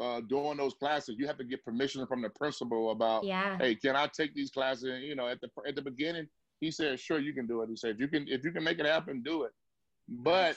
[0.00, 3.56] uh, during those classes, you have to get permission from the principal about, Yeah.
[3.58, 4.84] hey, can I take these classes?
[4.84, 6.26] And, you know, at the at the beginning,
[6.60, 7.68] he said, sure, you can do it.
[7.70, 9.52] He said, if you can if you can make it happen, do it.
[10.08, 10.56] But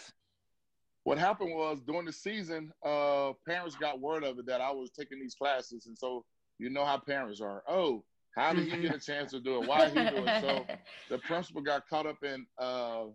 [1.03, 4.89] what happened was during the season, uh, parents got word of it that I was
[4.89, 6.25] taking these classes, and so
[6.57, 7.63] you know how parents are.
[7.67, 8.03] Oh,
[8.35, 9.67] how did he get a chance to do it?
[9.67, 10.35] Why he do it?
[10.39, 10.65] So
[11.09, 13.05] the principal got caught up in uh,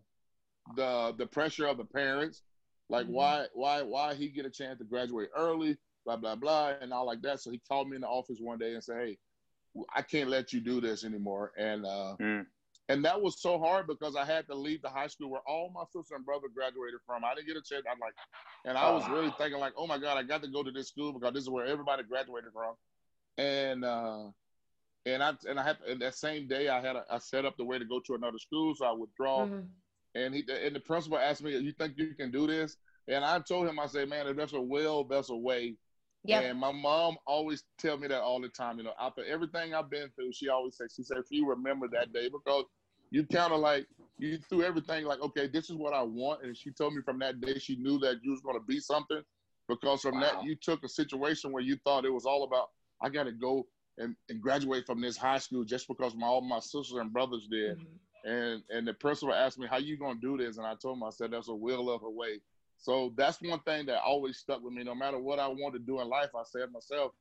[0.76, 2.42] the the pressure of the parents,
[2.88, 3.12] like Mhm.
[3.12, 7.06] why why why he get a chance to graduate early, blah blah blah, and all
[7.06, 7.40] like that.
[7.40, 9.18] So he called me in the office one day and said, "Hey,
[9.94, 12.46] I can't let you do this anymore." And uh, Mm.
[12.88, 15.70] and that was so hard because I had to leave the high school where all
[15.70, 17.24] my sister and brother graduated from.
[17.24, 17.84] I didn't get a chance.
[17.90, 18.14] I'm like,
[18.64, 20.88] and I was really thinking like, oh my god, I got to go to this
[20.88, 22.74] school because this is where everybody graduated from.
[23.38, 24.30] And uh,
[25.08, 27.56] and I and I had and that same day I had a, I set up
[27.56, 29.46] the way to go to another school, so I withdraw.
[29.46, 29.68] Mhm.
[30.14, 32.76] And he and the principal asked me, "You think you can do this?"
[33.08, 35.76] And I told him, I said, "Man, if there's a will, there's a way."
[36.24, 36.40] Yeah.
[36.40, 38.78] And my mom always tell me that all the time.
[38.78, 41.88] You know, after everything I've been through, she always says, she said, if you remember
[41.88, 42.64] that day, because
[43.10, 43.86] you kind of like
[44.18, 46.42] you threw everything like, okay, this is what I want.
[46.44, 48.80] And she told me from that day she knew that you was going to be
[48.80, 49.22] something,
[49.68, 50.20] because from Wow.
[50.20, 52.68] that you took a situation where you thought it was all about
[53.02, 53.66] I got to go
[53.98, 57.46] and, and graduate from this high school just because my all my sisters and brothers
[57.50, 57.78] did.
[57.78, 57.86] Mhm.
[58.24, 61.04] And and the principal asked me, "How you gonna do this?" And I told him,
[61.04, 62.40] I said, "There's a will of a way."
[62.76, 64.84] So that's one thing that always stuck with me.
[64.84, 67.12] No matter what I want to do in life, I said myself,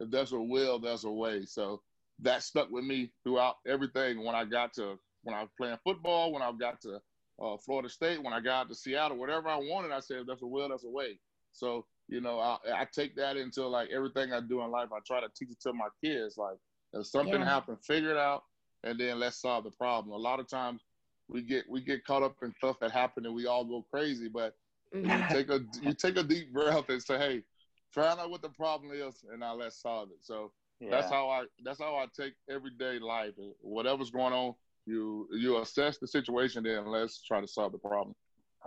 [0.00, 1.82] "If there's a will, there's a way." So
[2.20, 4.24] that stuck with me throughout everything.
[4.24, 7.02] When I got to when I was playing football, when I got to
[7.38, 10.42] uh, Florida State, when I got to Seattle, whatever I wanted, I said, "If there's
[10.42, 11.18] a will, there's a way."
[11.52, 14.88] So you know, I, I take that into like everything I do in life.
[14.92, 16.36] I try to teach it to my kids.
[16.36, 16.56] Like,
[16.92, 17.44] if something Yeah.
[17.44, 18.44] happened, figure it out,
[18.84, 20.12] and then let's solve the problem.
[20.12, 20.82] A lot of times
[21.28, 24.28] we get we get caught up in stuff that happened and we all go crazy.
[24.28, 24.54] But
[25.02, 25.28] you Mhm.
[25.30, 27.42] take a you take a deep breath and say, hey,
[27.90, 30.18] find out what the problem is, and now let's solve it.
[30.22, 30.52] So
[30.90, 33.32] that's how I that's how I take everyday life.
[33.60, 34.54] Whatever's going on,
[34.86, 38.14] you you assess the situation, then let's try to solve the problem.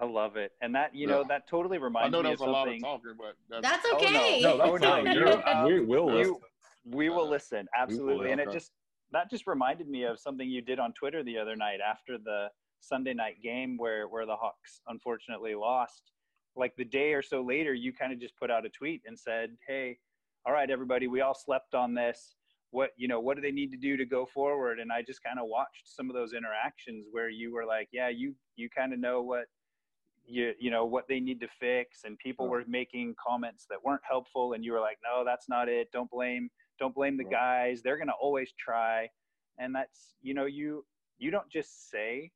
[0.01, 1.27] I love it, and that you know Yeah.
[1.27, 2.81] that totally I reminds know me that of was a lot of something.
[2.81, 3.97] talking, but that's, That's Oh, no.
[3.97, 4.41] okay.
[4.41, 5.05] No, that's Oh, no, fine.
[5.07, 6.35] you- You're- uh, we will you- listen.
[6.85, 8.71] We will listen absolutely, and it just
[9.12, 12.49] that just reminded me of something you did on Twitter the other night after the
[12.79, 16.12] Sunday night game where where the Hawks unfortunately lost.
[16.55, 19.17] Like the day or so later, you kind of just put out a tweet and
[19.19, 19.99] said, "Hey,
[20.45, 22.35] all right, everybody, we all slept on this.
[22.71, 25.21] What you know, what do they need to do to go forward?" And I just
[25.21, 28.93] kind of watched some of those interactions where you were like, "Yeah, you you kind
[28.93, 29.45] of know what."
[30.32, 32.52] You, you know what they need to fix and people Yeah.
[32.52, 36.10] were making comments that weren't helpful and you were like no that's not it don't
[36.10, 37.32] blame don't blame the Right.
[37.32, 39.10] guys they're going to always try
[39.58, 40.86] and that's you know you
[41.18, 42.32] you don't just say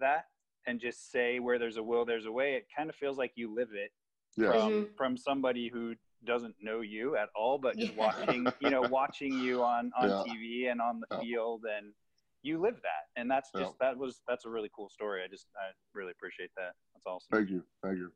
[0.00, 0.26] that
[0.66, 3.32] and just say where there's a will there's a way it kind of feels like
[3.36, 3.90] you live it
[4.36, 4.50] yeah.
[4.52, 4.96] from Mhm.
[4.96, 8.04] from somebody who doesn't know you at all but just Yeah.
[8.06, 10.22] watching you know watching you on on Yeah.
[10.26, 11.20] tv and on the Yeah.
[11.20, 11.94] field and
[12.42, 13.62] you live that and that's Yeah.
[13.62, 17.06] just that was that's a really cool story i just i really appreciate that that's
[17.06, 18.12] awesome Thank you, thank you.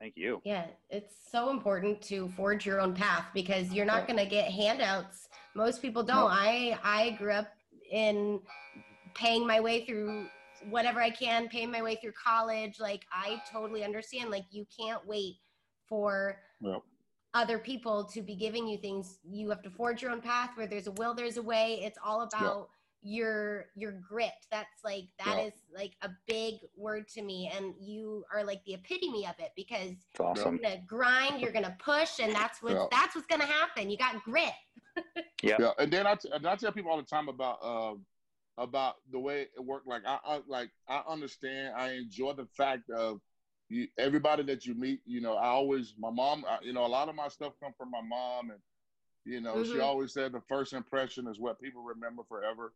[0.00, 4.18] thank you Yeah, it's so important to forge your own path because you're not going
[4.18, 5.28] to get handouts.
[5.54, 6.20] Most people don't.
[6.20, 6.26] No.
[6.28, 7.48] I I grew up
[7.90, 8.40] in
[9.14, 10.26] paying my way through
[10.68, 12.80] whatever I can, paying my way through college.
[12.80, 14.30] Like I totally understand.
[14.30, 15.36] Like you can't wait
[15.88, 16.82] for Yep.
[17.34, 19.18] other people to be giving you things.
[19.24, 20.50] You have to forge your own path.
[20.56, 21.80] Where there's a will, there's a way.
[21.82, 22.68] It's all about
[23.04, 24.32] your your grit.
[24.50, 25.78] That's like that is Yeah.
[25.78, 29.94] like a big word to me, and you are like the epitome of it because
[30.18, 32.86] awesome you're gonna grind, you're gonna push, and that's what's Yeah.
[32.90, 33.90] that's what's gonna happen.
[33.90, 34.52] You got grit.
[35.42, 35.60] Yep.
[35.60, 38.06] Yeah, and then I, t- and I tell people all the time about um
[38.56, 39.86] about the way it worked.
[39.86, 41.74] Like I, I like I understand.
[41.76, 43.20] I enjoy the fact of
[43.68, 45.00] you, everybody that you meet.
[45.04, 46.46] You know, I always my mom.
[46.48, 48.60] I, you know, a lot of my stuff come from my mom, and
[49.26, 49.82] you know, she Mhm.
[49.82, 52.72] always said the first impression is what people remember forever.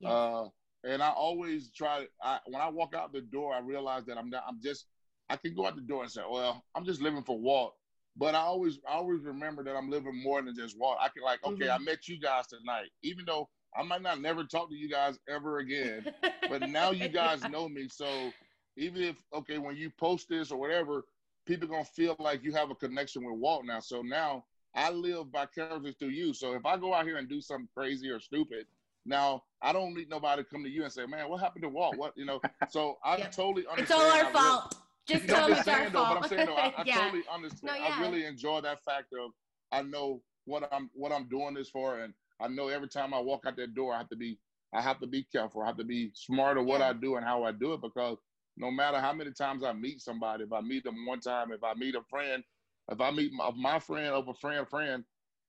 [0.00, 0.10] Yes.
[0.10, 0.48] Uh,
[0.84, 2.06] and I always try.
[2.22, 4.44] I, when I walk out the door, I realize that I'm not.
[4.48, 4.86] I'm just.
[5.28, 7.74] I can go out the door and say, "Well, I'm just living for Walt."
[8.18, 10.96] But I always, I always remember that I'm living more than just Walt.
[11.00, 14.44] I can like, okay, I met you guys tonight, even though I might not never
[14.44, 16.06] talk to you guys ever again.
[16.48, 18.30] But now you guys know me, so
[18.76, 21.04] even if okay, when you post this or whatever,
[21.44, 23.80] people gonna feel like you have a connection with Walt now.
[23.80, 24.44] So now
[24.76, 26.32] I live vicariously through you.
[26.32, 28.66] So if I go out here and do something crazy or stupid,
[29.04, 31.68] now I don't need nobody to come to you and say, "Man, what happened to
[31.68, 32.40] Walt?" What you know?
[32.70, 33.32] So I Yep.
[33.32, 33.80] totally understand.
[33.80, 34.74] it's all our really- fault.
[35.08, 36.22] Just no, tell them it's our saying though, but fault.
[36.24, 36.94] I'm saying though, I, I yeah.
[36.98, 37.80] totally understand.
[37.80, 39.30] No, I really enjoy that fact of
[39.72, 43.20] I know what I'm what I'm doing this for, and I know every time I
[43.20, 44.38] walk out that door, I have to be
[44.74, 45.62] I have to be careful.
[45.62, 46.90] I have to be smart of what Yeah.
[46.90, 48.18] I do and how I do it because
[48.56, 51.62] no matter how many times I meet somebody, if I meet them one time, if
[51.62, 52.42] I meet a friend,
[52.90, 55.04] if I meet my, my friend of a friend friend,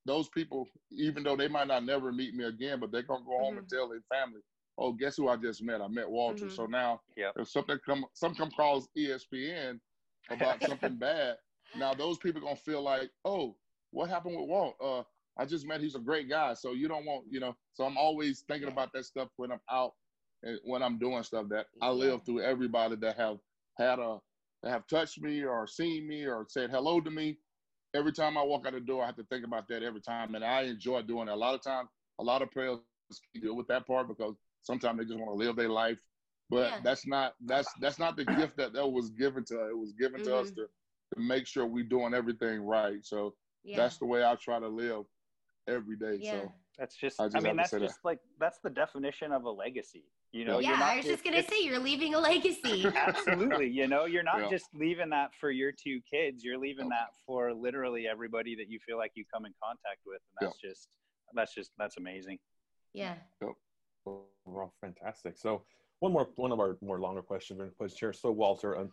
[0.07, 3.39] those people, even though they might not never meet me again, but they're gonna go
[3.39, 4.41] home and tell their family,
[4.77, 5.81] "Oh, guess who I just met?
[5.81, 6.51] I met Walter." Mhm.
[6.51, 7.35] So now, Yep.
[7.37, 9.81] if something come, some come calls ESPN
[10.31, 11.39] about something bad,
[11.75, 13.57] now those people gonna feel like, "Oh,
[13.91, 14.77] what happened with Walt?
[14.81, 15.03] Uh,
[15.37, 15.81] I just met.
[15.81, 17.55] He's a great guy." So you don't want, you know.
[17.73, 18.73] So I'm always thinking Yeah.
[18.73, 19.95] about that stuff when I'm out
[20.43, 23.39] and when I'm doing stuff that I live through everybody that have
[23.77, 24.21] had a
[24.63, 27.39] that have touched me or seen me or said hello to me.
[27.93, 30.35] Every time I walk out the door, I have to think about that every time,
[30.35, 31.31] and I enjoy doing it.
[31.31, 32.79] A lot of times, a lot of players
[33.33, 35.99] deal with that part because sometimes they just want to live their life.
[36.49, 36.79] But Yeah.
[36.83, 40.21] that's not that's that's not the gift that that was given to it was given
[40.23, 40.55] to us Mhm.
[40.55, 40.67] to,
[41.15, 43.03] to make sure we're doing everything right.
[43.05, 43.77] So Yeah.
[43.77, 45.05] that's the way I try to live
[45.67, 46.19] every day.
[46.21, 46.31] yeah.
[46.31, 47.19] So That's just.
[47.19, 47.85] I I, just have mean, that's say that.
[47.87, 50.05] just like that's the definition of a legacy.
[50.33, 52.85] You know, yeah, not I was just gonna say you're leaving a legacy.
[52.95, 53.69] Absolutely.
[53.69, 54.49] You know, you're not Yeah.
[54.49, 56.43] just leaving that for your two kids.
[56.43, 56.97] You're leaving Yeah.
[56.99, 60.59] that for literally everybody that you feel like you come in contact with, and that's
[60.59, 60.89] just
[61.33, 62.39] that's just that's amazing.
[62.93, 63.15] yeah.
[64.05, 65.37] overall fantastic.
[65.37, 65.63] So
[65.99, 68.13] one more, one of our more longer questions been posed here.
[68.13, 68.91] So Walter, um,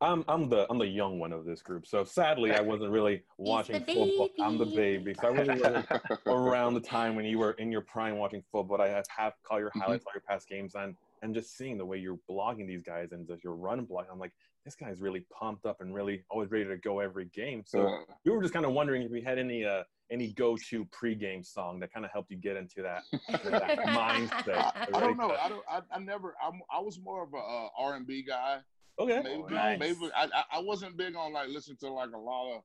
[0.00, 1.86] I'm I'm the I'm the young one of this group.
[1.86, 4.28] So sadly, I wasn't really watching the football.
[4.42, 4.98] I'm the baby.
[4.98, 5.84] baby, so I wasn't really
[6.26, 8.80] around the time when you were in your prime watching football.
[8.80, 9.80] I have have call your Mhm.
[9.80, 13.12] highlights, all your past games, and and just seeing the way you're blogging these guys
[13.12, 14.06] and just your run block.
[14.12, 14.32] I'm like,
[14.66, 17.62] this guy's really pumped up and really always ready to go every game.
[17.64, 20.84] So uh, we were just kind of wondering if we had any uh any go-to
[20.86, 23.02] pregame song that kind of helped you get into that
[23.44, 24.72] that mindset.
[24.74, 25.30] I, I don't know.
[25.42, 25.64] I don't.
[25.70, 26.34] I, I never.
[26.44, 28.58] I'm, I was more of a uh, R&B guy.
[28.98, 29.20] Okay.
[29.22, 29.78] Maybe, nice.
[29.78, 32.62] maybe I, I I wasn't big on like listening to like a lot of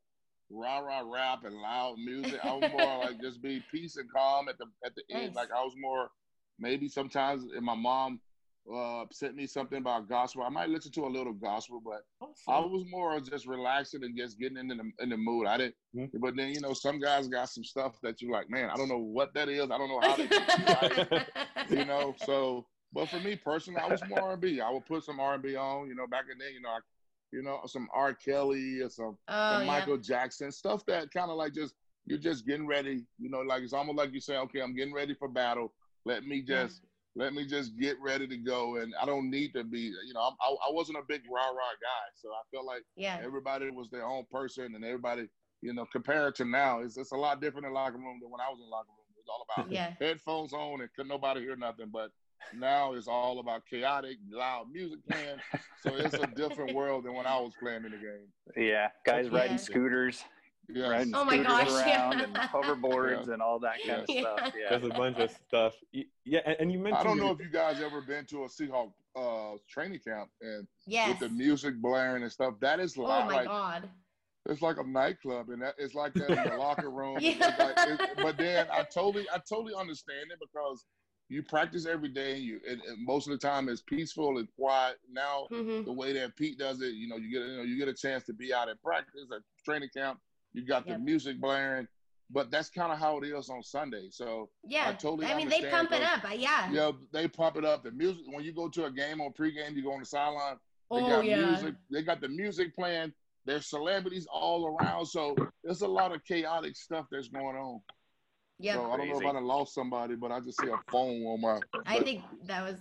[0.49, 2.39] rah rah rap and loud music.
[2.43, 5.35] I was more like just be peace and calm at the at the end.
[5.35, 6.09] Like I was more
[6.59, 8.21] maybe sometimes if my mom
[8.73, 12.01] uh sent me something about gospel, I might listen to a little gospel, but
[12.47, 15.47] I was more just relaxing and just getting into the in the mood.
[15.47, 16.09] I didn't, Mhm.
[16.21, 18.69] but then you know some guys got some stuff that you're like, man.
[18.69, 19.63] I don't know what that is.
[19.69, 21.27] I don't know how they, do it,
[21.69, 22.15] you know.
[22.25, 24.61] So, but for me personally, I was more R&B.
[24.61, 25.87] I would put some R&B on.
[25.87, 26.79] You know, back in then, you know, I,
[27.31, 28.13] you know, some R.
[28.13, 29.65] Kelly or some, Oh some yeah.
[29.65, 31.75] Michael Jackson stuff that kind of like just
[32.05, 33.05] you're just getting ready.
[33.19, 35.73] You know, like it's almost like you say, okay, I'm getting ready for battle.
[36.05, 36.63] Let me Yeah.
[36.65, 36.81] just.
[37.13, 39.81] Let me just get ready to go, and I don't need to be.
[39.81, 42.83] You know, I'm, I, I wasn't a big rah rah guy, so I felt like
[42.95, 43.19] Yeah.
[43.21, 45.27] everybody was their own person, and everybody,
[45.61, 48.39] you know, compared to now, it's it's a lot different in locker room than when
[48.39, 49.11] I was in locker room.
[49.13, 49.91] It was all about Yeah.
[49.99, 51.89] headphones on and could nobody hear nothing.
[51.91, 52.11] But
[52.57, 55.37] now it's all about chaotic, loud music playing.
[55.81, 58.27] So it's a different world than when I was playing in the game.
[58.55, 60.23] Yeah, guys That's riding scooters,
[60.69, 60.89] Yes.
[60.89, 62.23] riding Oh my scooters gosh, around yeah.
[62.25, 64.53] and hoverboards and all that kind of stuff.
[64.57, 64.69] Yeah.
[64.77, 65.73] There's a bunch of stuff.
[66.23, 68.47] Yeah, and, and you mentioned I don't know if you guys ever been to a
[68.47, 71.09] Seahawk uh, training camp and Yes.
[71.09, 72.53] with the music blaring and stuff.
[72.61, 73.23] That is loud.
[73.23, 73.89] Oh like, my like god.
[74.47, 77.17] it's like a nightclub, and that it's like that in the locker room.
[77.19, 77.33] Yeah.
[77.39, 80.85] It's like- it- but then I totally, I totally understand it because
[81.31, 82.37] you practice every day.
[82.37, 84.97] You and, and most of the time it's peaceful and quiet.
[85.11, 87.77] Now hmm the way that Pete does it, you know, you get you know you
[87.77, 90.19] get a chance to be out at practice at training camp.
[90.53, 91.87] You got the music blaring,
[92.29, 94.09] but that's kind of how it is on Sunday.
[94.11, 94.89] So Yeah.
[94.89, 96.25] I, totally i mean, they pump it up.
[96.25, 96.69] uh, Yeah.
[96.69, 97.83] yeah, they pump it up.
[97.83, 100.57] The music when you go to a game or pregame, you go on the sideline.
[100.91, 101.45] They oh got yeah.
[101.45, 101.75] music.
[101.89, 103.13] They got the music playing.
[103.45, 107.81] There's celebrities all around, so there's a lot of chaotic stuff that's going on.
[108.61, 108.75] Yep.
[108.75, 109.29] So I don't know if Crazy.
[109.29, 111.59] I done lost somebody, but I just see a phone on my.
[111.85, 112.77] I think that was.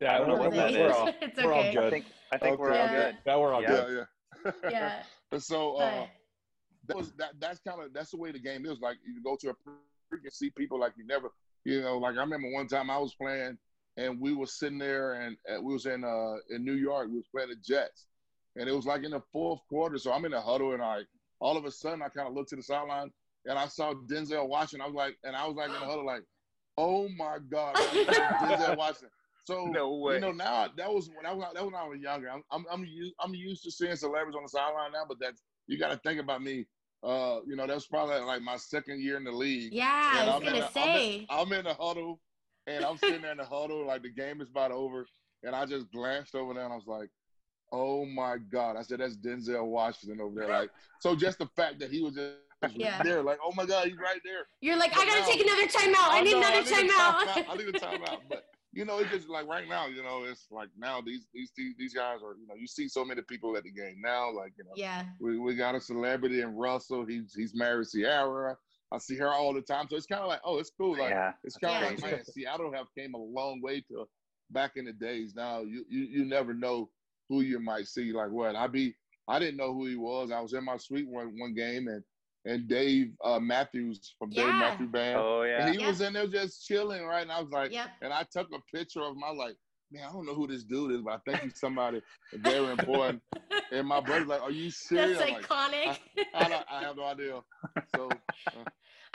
[0.00, 1.70] Yeah, I don't know we're, what that we're all, it's we're all okay.
[1.70, 1.90] I good.
[1.90, 3.16] think I think we're all good.
[3.26, 3.68] Yeah, we're all Yeah.
[3.68, 4.06] good.
[4.44, 4.70] Yeah, yeah.
[5.32, 5.38] Yeah.
[5.38, 6.06] So uh,
[6.86, 7.32] that was that.
[7.40, 8.80] That's kind of that's the way the game is.
[8.80, 9.72] Like you go to a pre
[10.22, 11.30] and see people like you never.
[11.64, 13.58] You know, like I remember one time I was playing
[13.96, 17.08] and we were sitting there and uh, we was in uh in New York.
[17.08, 18.06] We was playing the Jets,
[18.56, 19.98] and it was like in the fourth quarter.
[19.98, 21.00] So I'm in the huddle and I
[21.40, 23.10] all of a sudden I kind of looked to the sideline
[23.46, 24.82] and I saw Denzel Washington.
[24.82, 26.22] I was like, and I was like in the huddle like,
[26.78, 29.10] oh my god, Denzel Washington.
[29.44, 30.14] So No way.
[30.14, 32.28] you know now that was when I was that was when I was younger.
[32.30, 35.42] I'm I'm I'm used, I'm used to seeing celebrities on the sideline now, but that's
[35.68, 36.66] you got to think about me.
[37.04, 39.72] Uh, you know, that's probably like my second year in the league.
[39.72, 41.26] yeah, I was I'm gonna the- I'm in- say.
[41.30, 42.20] I'm in the huddle,
[42.66, 45.06] and I'm sitting there in the huddle, like the game is about over,
[45.44, 47.08] and I just glanced over there, and I was like,
[47.70, 50.70] "Oh my god!" I said, "That's Denzel Washington over there." Like,
[51.00, 52.34] so just the fact that he was just
[52.74, 53.02] Yeah.
[53.02, 55.42] there, like, "Oh my god, he's right there." You're like, But I gotta now- take
[55.42, 56.10] another timeout.
[56.10, 57.44] I need know, another I need a timeout.
[57.50, 58.20] I need a timeout.
[58.28, 61.50] But you know, it's just like right now, you know, it's like now these these
[61.56, 64.30] these, these guys are, you know, you see so many people at the game now.
[64.32, 65.04] Like, you know, yeah.
[65.20, 67.04] we, we got a celebrity in Russell.
[67.06, 68.56] He's he's married Ciara.
[68.92, 69.86] I see her all the time.
[69.90, 70.92] So it's kind of like, oh, it's cool.
[70.98, 71.32] Like yeah.
[71.44, 72.06] it's kind of Yeah.
[72.06, 74.06] like, man, Seattle have came a long way to
[74.50, 75.34] back in the days.
[75.34, 76.88] Now you you, you never know
[77.28, 78.12] who you might see.
[78.12, 78.94] Like what I be
[79.28, 80.30] I didn't know who he was.
[80.30, 82.02] I was in my suite one one game, and
[82.46, 84.58] and Dave uh, Matthews from Dave Yeah.
[84.58, 85.66] Matthews Band, Oh yeah.
[85.66, 85.88] and he Yeah.
[85.88, 87.22] was in there just chilling, right?
[87.22, 87.88] And I was like, Yep.
[88.02, 89.56] and I took a picture of my like,
[89.92, 92.00] man, I don't know who this dude is, but I think he's somebody
[92.34, 93.20] very important.
[93.72, 95.18] And my brother's like, are you serious?
[95.18, 95.98] That's I'm like, iconic.
[96.34, 97.40] I, I have no idea.
[97.94, 98.08] So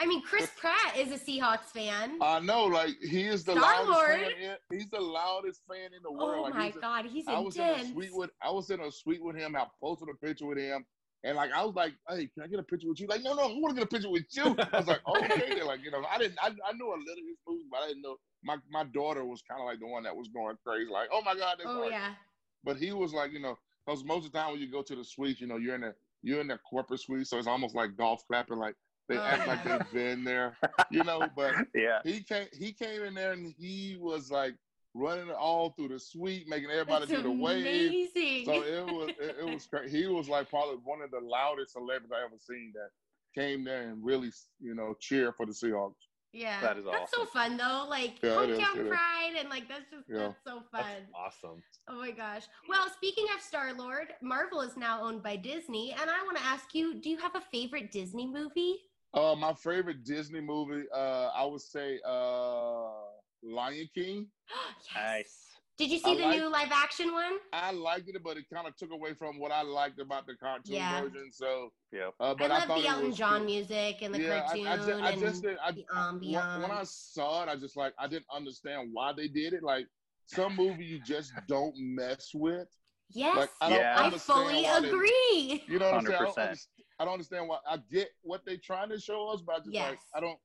[0.00, 2.18] I mean, Chris Pratt is a Seahawks fan.
[2.20, 4.08] I know, like he is the Star-Lord.
[4.08, 4.50] loudest fan.
[4.70, 6.34] In, he's the loudest fan in the world.
[6.38, 7.88] oh like, my he's a- God, he's I was in a intense.
[7.92, 9.54] suite with I was in a suite with him.
[9.54, 10.84] I posted a picture with him,
[11.24, 13.34] and like I was like, "Hey, can I get a picture with you?" Like, no,
[13.34, 14.56] no, I want to get a picture with you.
[14.72, 17.22] I was like, "Okay." They're like, you know, I didn't, I, I knew a little
[17.22, 18.16] of his movies, but I didn't know.
[18.42, 21.22] My my daughter was kind of like the one that was going crazy, like, "Oh
[21.22, 22.14] my God!" That's oh like, yeah.
[22.64, 23.56] But he was like, you know,
[23.86, 25.84] because most of the time when you go to the suite, you know, you're in
[25.84, 28.74] a you're in a corporate suite, so it's almost like golf clapping, like
[29.08, 30.56] they Oh, act like they've been there,
[30.90, 31.28] you know.
[31.36, 32.00] But yeah.
[32.04, 34.54] he came he came in there and he was like
[34.94, 38.08] running it all through the suite, making everybody That's do the wave.
[38.44, 41.72] So it was it, it was cra- he was like probably one of the loudest
[41.72, 42.90] celebrities I ever seen that
[43.40, 44.30] came there and really
[44.60, 45.94] you know cheer for the Seahawks.
[46.32, 46.60] yeah.
[46.60, 46.98] That is awesome.
[47.00, 47.86] That's so fun though.
[47.88, 48.88] Like Yeah, hometown it is.
[48.88, 50.18] pride and like that's just Yeah.
[50.18, 50.82] that's so fun.
[50.84, 51.62] That's awesome.
[51.88, 52.44] Oh my gosh.
[52.68, 56.44] Well, speaking of Star Lord, Marvel is now owned by Disney, and I want to
[56.44, 58.76] ask you: Do you have a favorite Disney movie?
[59.14, 62.90] Uh, my favorite Disney movie, uh, I would say uh,
[63.42, 64.26] Lion King.
[64.94, 64.94] yes.
[64.94, 65.38] Nice.
[65.78, 67.32] Did you see I the like- new live action one?
[67.52, 70.34] I liked it, but it kind of took away from what I liked about the
[70.36, 71.00] cartoon Yeah.
[71.00, 71.30] version.
[71.32, 72.10] So, yeah.
[72.20, 73.46] uh, but I I, love thought the Elton John cool.
[73.46, 75.56] music and the yeah, cartoon I, I just, I and just did.
[75.64, 79.12] I, the I- when, when I saw it, I just like I didn't understand why
[79.16, 79.62] they did it.
[79.62, 79.86] Like
[80.26, 82.68] some movie you just don't mess with.
[83.10, 83.96] yes, Like I don't Yeah.
[83.98, 85.64] I understand fully why they- agree.
[85.66, 86.18] You know what I'm saying?
[86.20, 86.58] I don't,
[87.00, 87.58] I don't understand why.
[87.68, 90.38] I get what they're trying to show us, but I just like I don't.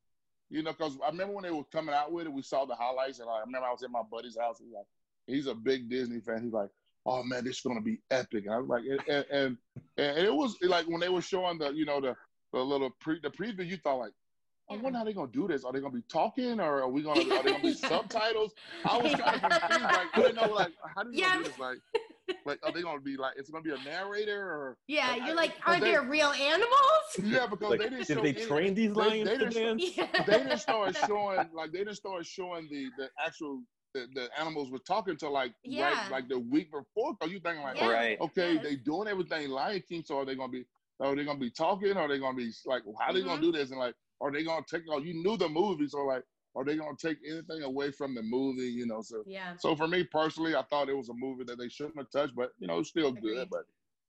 [0.49, 2.75] You know, because I remember when they were coming out with it, we saw the
[2.75, 4.59] highlights, and like, I remember I was in my buddy's house.
[4.59, 4.85] He's like,
[5.27, 6.43] he's a big Disney fan.
[6.43, 6.69] He's like,
[7.05, 8.45] oh man, this is gonna be epic.
[8.45, 9.57] And I was like, and and,
[9.97, 12.15] and, it was like when they were showing the, you know, the
[12.53, 14.13] the little pre the preview, you thought like.
[14.69, 15.63] I wonder how they're gonna do this.
[15.63, 17.21] Are they gonna be talking, or are we gonna?
[17.21, 18.53] Are they gonna be subtitles?
[18.83, 19.81] I was kind of confused.
[19.81, 21.37] Like I didn't know, like how do you Yeah.
[21.37, 21.57] do this?
[21.57, 21.77] Like,
[22.45, 23.33] like are they gonna be like?
[23.37, 26.31] It's gonna be a narrator, or Yeah, I- you're like, but are they- there real
[26.31, 27.05] animals?
[27.23, 29.49] yeah, because Like, they didn't did show they any- train these they- lions they to
[29.49, 29.97] didn't- dance?
[29.97, 30.07] Yeah.
[30.25, 33.61] they didn't start showing like they didn't start showing the the actual
[33.93, 35.91] the, the animals were talking to like Yeah.
[35.93, 37.15] right like the week before.
[37.17, 37.87] Cause you thinking like, Yeah.
[37.89, 38.19] Right.
[38.21, 38.63] okay, Yes.
[38.63, 40.65] they doing everything Lion King, so are they gonna be
[40.99, 41.95] are they gonna be talking?
[41.95, 43.27] Are they gonna be like how they Mm-hmm.
[43.29, 43.71] gonna do this?
[43.71, 46.23] And like are they gonna take oh you knew the movie, so like
[46.57, 48.67] are they gonna take anything away from the movie?
[48.69, 49.55] You know, so Yeah.
[49.57, 52.35] so for me personally, I thought it was a movie that they shouldn't have touched,
[52.35, 53.35] but you know, it's still Agreed.
[53.35, 53.65] good, but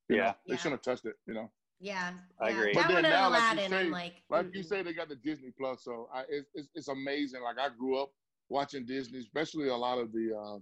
[0.08, 0.16] Yeah.
[0.16, 0.56] know, they Yeah.
[0.56, 1.50] shouldn't have touched it, you know.
[1.80, 2.14] Yeah.
[2.40, 2.72] I agree.
[2.74, 4.92] But That then one and now, like you say- I'm like, like you say, they
[4.94, 7.42] got the Disney Plus, so I, it's, it's it's amazing.
[7.42, 8.10] Like I grew up
[8.48, 10.58] watching Disney, especially a lot of the uh,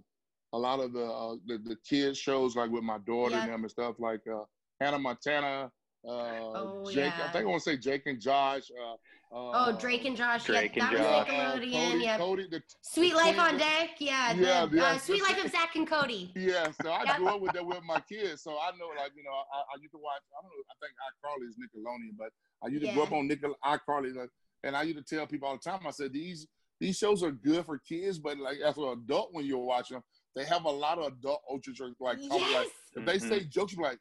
[0.53, 3.43] a lot of the, uh, the the kids shows, like with my daughter Yeah.
[3.43, 4.43] and them and stuff, like uh,
[4.79, 5.71] Hannah Montana,
[6.05, 6.95] uh, Oh, Jake.
[7.17, 7.25] yeah.
[7.25, 8.63] I think I want to say Jake and Josh.
[8.71, 8.95] Uh,
[9.29, 10.45] Oh, uh, Drake and Josh.
[10.45, 11.27] Drake yeah, and that Josh.
[11.27, 11.91] was Nickelodeon.
[11.91, 12.17] Cody, yeah.
[12.17, 13.89] Cody, the, Sweet the Life twin- on Deck.
[13.99, 14.31] Yeah.
[14.33, 14.83] Yeah, the, yeah.
[14.85, 16.31] Uh, Sweet Life of Zach and Cody.
[16.37, 19.23] Yeah, so I grew up with that with my kids, so I know, like you
[19.23, 20.21] know, I, I used to watch.
[20.31, 20.63] I don't know.
[20.71, 22.29] I think iCarly is Nickelodeon, but
[22.63, 24.29] I used to grow up on Nickel iCarly, like,
[24.63, 25.81] and I used to tell people all the time.
[25.85, 26.47] I said these
[26.79, 30.03] these shows are good for kids, but like as an adult, when you're watching them,
[30.37, 32.17] they have a lot of adult ultras like.
[32.21, 32.53] Yes.
[32.55, 33.29] Like if they Mhm.
[33.29, 33.99] say jokes, you're like,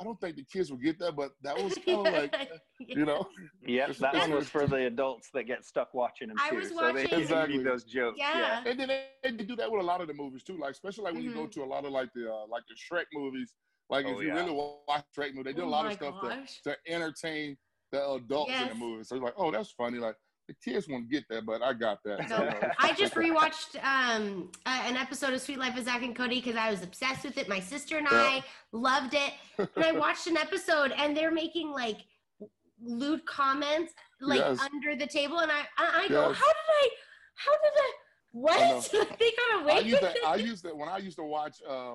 [0.00, 3.04] I don't think the kids will get that, but that was kind of like, you
[3.06, 3.26] know,
[3.66, 6.50] Yep, It's- that it's- one was for the adults that get stuck watching them I
[6.50, 6.56] too.
[6.56, 7.62] was so they watching- give Exactly.
[7.62, 8.18] those jokes.
[8.18, 8.62] Yeah.
[8.66, 10.58] and then they, they do that with a lot of the movies too.
[10.58, 11.52] Like especially like when you go Mhm.
[11.52, 13.54] to a lot of like the uh, like the Shrek movies.
[13.90, 14.34] Like Oh, if you yeah.
[14.40, 17.56] really watch Shrek movie, they do Oh a lot of stuff to, to entertain
[17.92, 19.04] the adults in the movie.
[19.04, 19.98] So it's like, oh, that's funny.
[19.98, 20.16] Like
[20.48, 22.28] the kids won't get that, but I got that.
[22.28, 22.50] So, you.
[22.78, 26.56] I just rewatched um, uh, an episode of Sweet Life of Zach and Cody because
[26.56, 27.48] I was obsessed with it.
[27.48, 29.32] My sister and I loved it.
[29.58, 31.98] And I watched an episode and they're making like
[32.82, 34.58] lewd comments like Yes.
[34.60, 35.38] under the table.
[35.38, 36.88] And I, I, I go, how did I,
[37.36, 37.92] how did I,
[38.32, 38.90] what?
[39.18, 40.18] they got away I with used to, it.
[40.26, 41.56] I used to when I used to watch.
[41.66, 41.94] Uh,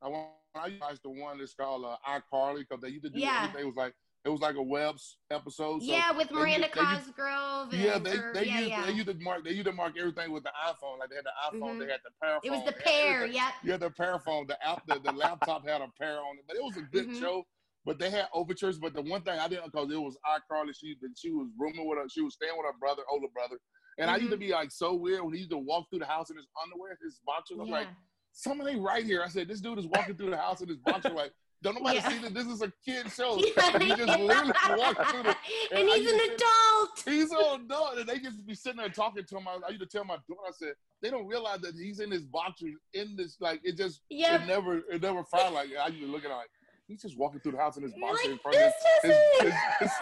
[0.00, 0.24] I when
[0.54, 3.50] I watched the one that's called uh, iCarly because they used to do Yeah.
[3.58, 3.94] It was like
[4.28, 4.96] it was like a web
[5.30, 5.82] episode.
[5.82, 7.72] So yeah, with Miranda Cosgrove.
[7.72, 8.86] And, Yeah, they they yeah, used yeah.
[8.86, 10.98] they used to mark they used to mark everything with the iPhone.
[10.98, 11.78] Like they had the iPhone, Mhm.
[11.78, 12.38] they had the Pear.
[12.44, 13.26] it was the Pear.
[13.26, 13.52] Yep.
[13.64, 14.46] Yeah, the Pear phone.
[14.46, 17.08] The app, the, the laptop had a Pear on it, but it was a good
[17.08, 17.18] Mhm.
[17.20, 17.46] show.
[17.86, 18.78] But they had overtures.
[18.78, 20.74] But the one thing I didn't because it was iCarly.
[20.78, 22.06] She she was rooming with her.
[22.10, 23.56] She was staying with her brother, older brother.
[23.96, 24.40] And I used to Mhm.
[24.40, 26.98] be like so weird when he used to walk through the house in his underwear,
[27.02, 27.58] his boxers.
[27.58, 27.72] I'm Yeah.
[27.78, 27.88] like,
[28.32, 29.22] somebody right here.
[29.24, 31.10] I said, this dude is walking through the house in his boxer.
[31.10, 31.32] Like,
[31.62, 32.08] don't nobody Yeah.
[32.08, 33.40] see that this is a kid show.
[33.56, 35.36] Yeah, he just literally walked through the.
[35.76, 37.02] and I he's an to- adult.
[37.04, 39.48] He's an adult, and they just be sitting there talking to him.
[39.48, 42.10] I, I used to tell my daughter, I said, they don't realize that he's in
[42.10, 43.36] his boxers in this.
[43.40, 44.42] Like, it just, Yep.
[44.42, 45.68] it never, it never felt like.
[45.80, 46.50] I used to look at it like,
[46.88, 48.74] he's just walking through the house in his You're boxer like, in front of this
[49.02, 49.52] his, isn't.
[49.78, 49.92] his,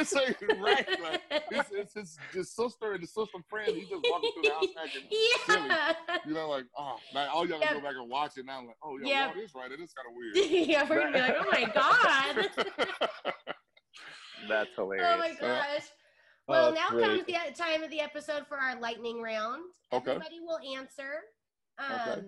[0.00, 0.86] his, this ain't right.
[1.00, 3.72] Like, it's, it's his, his sister and his sister friend.
[3.74, 5.02] He's just walking through the house acting
[5.46, 5.68] silly.
[5.68, 5.92] yeah.
[6.26, 7.70] You know, like, oh, like, all y'all Yep.
[7.74, 8.58] go back and watch it now.
[8.58, 9.34] I'm Like, oh, yeah, Yep.
[9.34, 9.72] well, it is right.
[9.72, 10.68] It is kind of weird.
[10.68, 11.64] yeah, we're gonna be like, oh my
[13.06, 13.46] god.
[14.48, 15.08] That's hilarious.
[15.14, 15.82] Oh my uh, gosh.
[16.48, 17.04] Oh, Well, that's now great.
[17.04, 19.62] comes the time of the episode for our lightning round.
[19.92, 20.10] Okay.
[20.12, 21.20] Everybody will answer.
[21.78, 22.22] Um, Okay.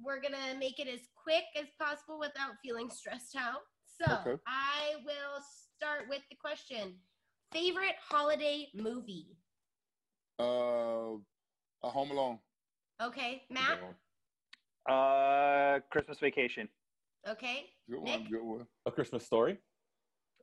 [0.00, 3.62] We're gonna make it as quick as possible without feeling stressed out.
[3.86, 4.40] So Okay.
[4.46, 6.98] I will start with the question:
[7.52, 9.36] favorite holiday movie?
[10.38, 11.16] uh,
[11.84, 12.38] a Home Alone.
[13.00, 13.78] Okay, Matt.
[14.88, 16.68] Uh, Christmas Vacation.
[17.28, 18.04] Okay, Good one.
[18.04, 18.30] Nick?
[18.30, 18.66] Good one.
[18.86, 19.58] A Christmas story.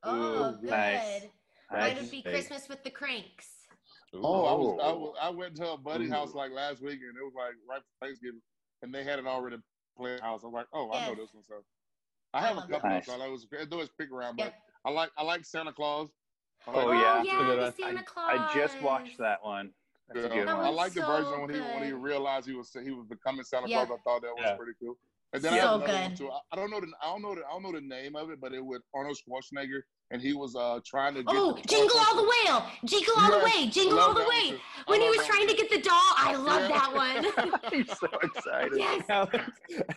[0.04, 0.70] oh, Ooh, good.
[0.70, 1.22] nice.
[1.72, 2.02] Mine Nice.
[2.02, 2.32] would be Hey.
[2.32, 3.59] Christmas with the Cranks.
[4.14, 6.12] Oh, I was, I was I went to a buddy Ooh.
[6.12, 8.42] house like last week, and it was like right for Thanksgiving,
[8.82, 9.58] and they had it already
[9.98, 10.42] played house.
[10.44, 11.18] I'm like, oh, I know Yes.
[11.20, 11.44] this one.
[11.44, 11.56] So
[12.34, 13.08] I have love a couple Nice.
[13.08, 13.16] of.
[13.16, 14.54] So I was it was pick around, but Yep.
[14.86, 16.10] I like I like Santa Claus.
[16.68, 17.20] I Oh, like- yeah.
[17.20, 17.72] Oh yeah, the.
[17.72, 18.40] Santa I, Claus.
[18.50, 19.72] I just watched that one.
[20.08, 20.76] That's a Yeah, good That I one.
[20.76, 23.86] like the version when he when he realized he was he was becoming Santa Yeah.
[23.86, 24.00] Claus.
[24.00, 24.56] I thought that was Yeah.
[24.56, 24.96] pretty cool.
[25.34, 26.30] And then So I have another one good.
[26.32, 28.32] I, I don't know the I don't know the I don't know the name of
[28.32, 29.82] it, but it was Arnold Schwarzenegger,
[30.12, 31.36] and he was uh trying to get.
[31.36, 32.30] Oh, the jingle all the way!
[32.30, 34.52] way, jingle all the way, jingle all the way.
[34.52, 34.58] too.
[34.88, 36.78] When he was trying to get the doll, I love Yeah.
[36.78, 36.94] that
[37.44, 37.60] one.
[37.74, 38.74] He's so excited.
[38.78, 39.04] yes.
[39.10, 39.38] Alex,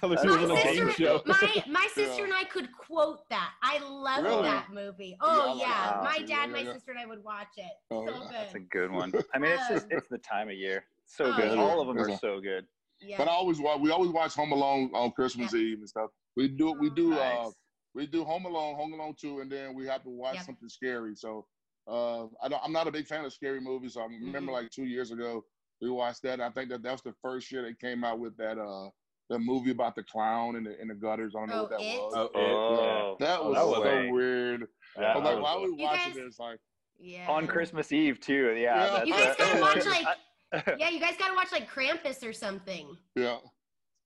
[0.03, 1.23] Alex, My was on a game sister, show.
[1.27, 2.25] my my sister Yeah.
[2.25, 3.51] and I could quote that.
[3.63, 4.43] I love Really?
[4.43, 5.17] that movie.
[5.21, 6.73] Oh I like yeah, that my dad, Yeah, my yeah, yeah.
[6.75, 7.73] sister, and I would watch it.
[7.91, 8.29] Oh, so yeah.
[8.31, 8.71] That's a good.
[8.71, 9.13] good one.
[9.35, 10.85] I mean, it's just it's the time of year.
[11.07, 11.53] So Oh, good.
[11.57, 11.63] yeah.
[11.63, 12.15] All of them Yeah.
[12.15, 12.67] are so good.
[13.01, 13.17] Yeah.
[13.19, 13.81] But I always watch.
[13.81, 16.11] We always watch Home Alone on Christmas Eve and stuff.
[16.37, 16.73] We do.
[16.73, 17.13] We do.
[17.15, 17.55] Uh, Nice.
[17.95, 20.45] We do Home Alone, Home Alone two, and then we have to watch Yep.
[20.45, 21.14] something scary.
[21.16, 21.47] So
[21.88, 22.62] uh, I don't.
[22.64, 23.95] I'm not a big fan of scary movies.
[23.95, 24.55] So I remember Mhm.
[24.62, 25.45] like two years ago
[25.80, 26.40] we watched that.
[26.40, 28.88] I think that that was the first year they came out with that uh
[29.30, 31.34] the movie about the clown in the in the gutters.
[31.36, 32.01] I don't know Oh, what that It?
[32.01, 32.12] was.
[32.16, 34.11] Oh, it, Oh, That Oh, was that so was way.
[34.11, 34.68] weird.
[34.97, 35.03] yeah.
[35.03, 36.38] I was that like, why are we watching guys- this?
[36.38, 36.59] Like,
[36.99, 37.26] yeah.
[37.28, 38.55] on Christmas Eve too.
[38.57, 38.90] Yeah, Yeah.
[38.90, 40.18] that's You guys gotta watch like- like
[40.78, 42.97] yeah, you guys gotta watch like Krampus or something.
[43.16, 43.38] yeah,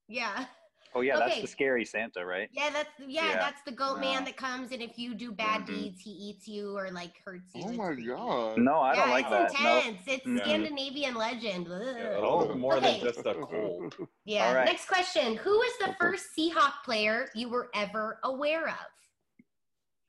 [0.09, 0.47] Yeah.
[0.95, 2.49] Oh yeah, that's the scary Santa, right?
[2.53, 3.39] Yeah, that's yeah, Yeah.
[3.39, 5.66] that's the goat man that comes and if you do bad Mhm.
[5.66, 7.64] deeds, he eats you or like hurts you.
[7.64, 8.07] oh my creepy.
[8.07, 8.59] god.
[8.59, 9.62] No, I yeah, don't like it's that.
[9.62, 9.76] No.
[9.78, 10.03] intense.
[10.07, 10.41] It's Mm-mm.
[10.41, 11.68] Scandinavian legend.
[11.68, 11.82] Ugh.
[11.97, 12.99] Yeah, a more Okay.
[12.99, 13.95] than just a cold.
[14.24, 14.49] Yeah.
[14.49, 14.64] All right.
[14.64, 15.37] Next question.
[15.37, 18.87] Who was the first Seahawk player you were ever aware of?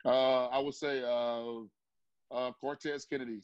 [0.06, 1.62] Uh, I would say uh,
[2.32, 3.42] uh, Cortez Kennedy.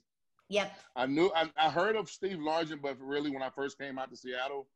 [0.50, 0.72] Yep.
[0.96, 4.10] I knew I, I heard of Steve Largent, but really when I first came out
[4.12, 4.68] to Seattle,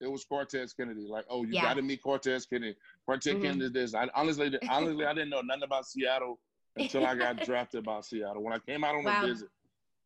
[0.00, 1.06] it was Cortez Kennedy.
[1.08, 1.62] Like, oh, you Yeah.
[1.62, 2.76] got to meet Cortez Kennedy.
[3.06, 3.42] Cortez Mhm.
[3.42, 3.94] Kennedy is this.
[3.94, 6.38] I honestly, honestly, I didn't know nothing about Seattle
[6.76, 8.42] until I got drafted by Seattle.
[8.42, 9.18] When I came out on Wow.
[9.22, 9.48] a visit,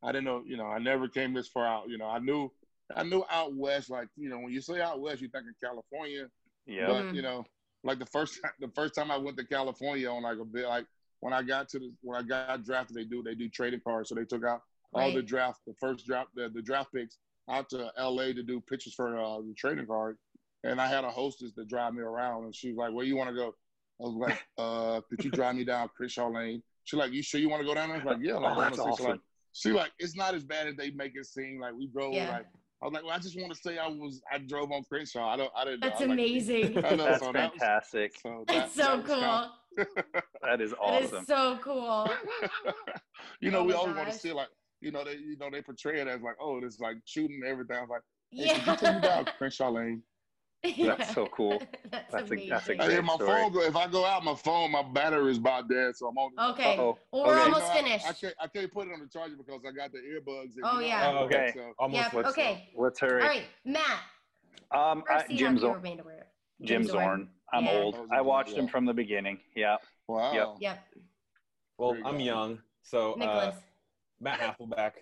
[0.02, 0.42] I didn't know.
[0.46, 1.88] You know, I never came this far out.
[1.88, 2.50] You know, I knew,
[2.94, 3.90] I knew out west.
[3.90, 6.30] Like, you know, when you say out west, you think of California.
[6.66, 6.86] Yeah.
[6.86, 7.14] But Mhm.
[7.14, 7.44] you know,
[7.82, 10.66] like the first time, the first time I went to California on like a bit,
[10.68, 10.86] like
[11.20, 14.08] when I got to the when I got drafted, they do they do trading cards,
[14.08, 14.62] so they took out
[14.92, 17.18] all the draft, the first draft, the, the draft picks
[17.48, 18.32] out to L.A.
[18.34, 20.16] to do pictures for uh, the trading card,
[20.64, 23.16] and I had a hostess to drive me around, and she was like, "Where you
[23.16, 23.48] want to go?"
[24.00, 27.40] I was like, "Uh, could you drive me down Crenshaw Lane?" She's like, "You sure
[27.40, 28.96] you want to go down there?" I was like, "Yeah." Like, Oh, that's wanna see."
[28.96, 29.22] She's like, awesome.
[29.52, 31.60] she like, it's not as bad as they make it seem.
[31.60, 32.30] Like we drove Yeah.
[32.30, 32.46] like.
[32.82, 35.28] I was like, well, I just want to say I was I drove on Crenshaw.
[35.28, 35.80] I don't I didn't.
[35.82, 36.78] That's I like- amazing.
[36.84, 38.18] I know, That's so that was- fantastic.
[38.22, 39.14] so That's that- so that cool.
[39.16, 39.50] kinda-
[40.42, 41.24] That is That is awesome.
[41.26, 42.08] so cool.
[43.40, 44.48] you know, Oh we my always want to see like,
[44.80, 47.76] you know, they you know they portray it as like, oh, this like shooting everything.
[47.76, 48.58] I was like, hey, Yeah.
[48.58, 50.02] could you take me down Crenshaw Lane?
[50.62, 51.58] That's so cool.
[51.90, 52.50] That's, That's a- amazing.
[52.50, 53.30] that's a I great hear my story.
[53.30, 53.62] phone go.
[53.62, 56.50] If I go out, my phone, my battery is about dead, so I'm on.
[56.52, 56.76] Okay.
[56.76, 56.98] Uh-oh.
[57.12, 57.42] Well, we're Okay.
[57.44, 58.06] almost You know, I- finished.
[58.06, 60.56] I, can't I can't put it on the charger because I got the earbuds.
[60.56, 61.12] in, Oh, you know, yeah.
[61.14, 61.52] Oh, okay.
[61.54, 62.68] So, Almost Yep, let's okay.
[62.76, 63.22] Let's hurry.
[63.22, 64.00] right, Matt.
[64.70, 65.72] Um, I, Jim Zorn.
[65.72, 66.26] were made aware
[66.60, 66.66] of.
[66.66, 67.30] Jim Zorn.
[67.54, 67.70] I'm Yeah.
[67.72, 67.94] old.
[67.98, 69.40] Oh, I watched him from the beginning.
[69.56, 69.78] Yeah.
[70.08, 70.56] wow.
[70.60, 70.78] Yep.
[71.78, 73.56] Well, I'm young, so uh, Nicholas.
[74.20, 74.92] Matt Hasselbeck.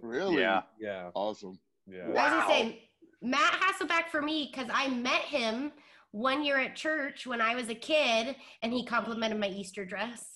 [0.00, 0.40] Really?
[0.40, 0.62] Yeah.
[0.78, 1.58] Yeah, Awesome.
[1.86, 2.04] yeah.
[2.04, 2.30] I was Wow.
[2.30, 2.90] gonna say
[3.22, 5.72] Matt Hasselbeck for me because I met him
[6.12, 10.26] one year at church when I was a kid, and he complimented my Easter dress,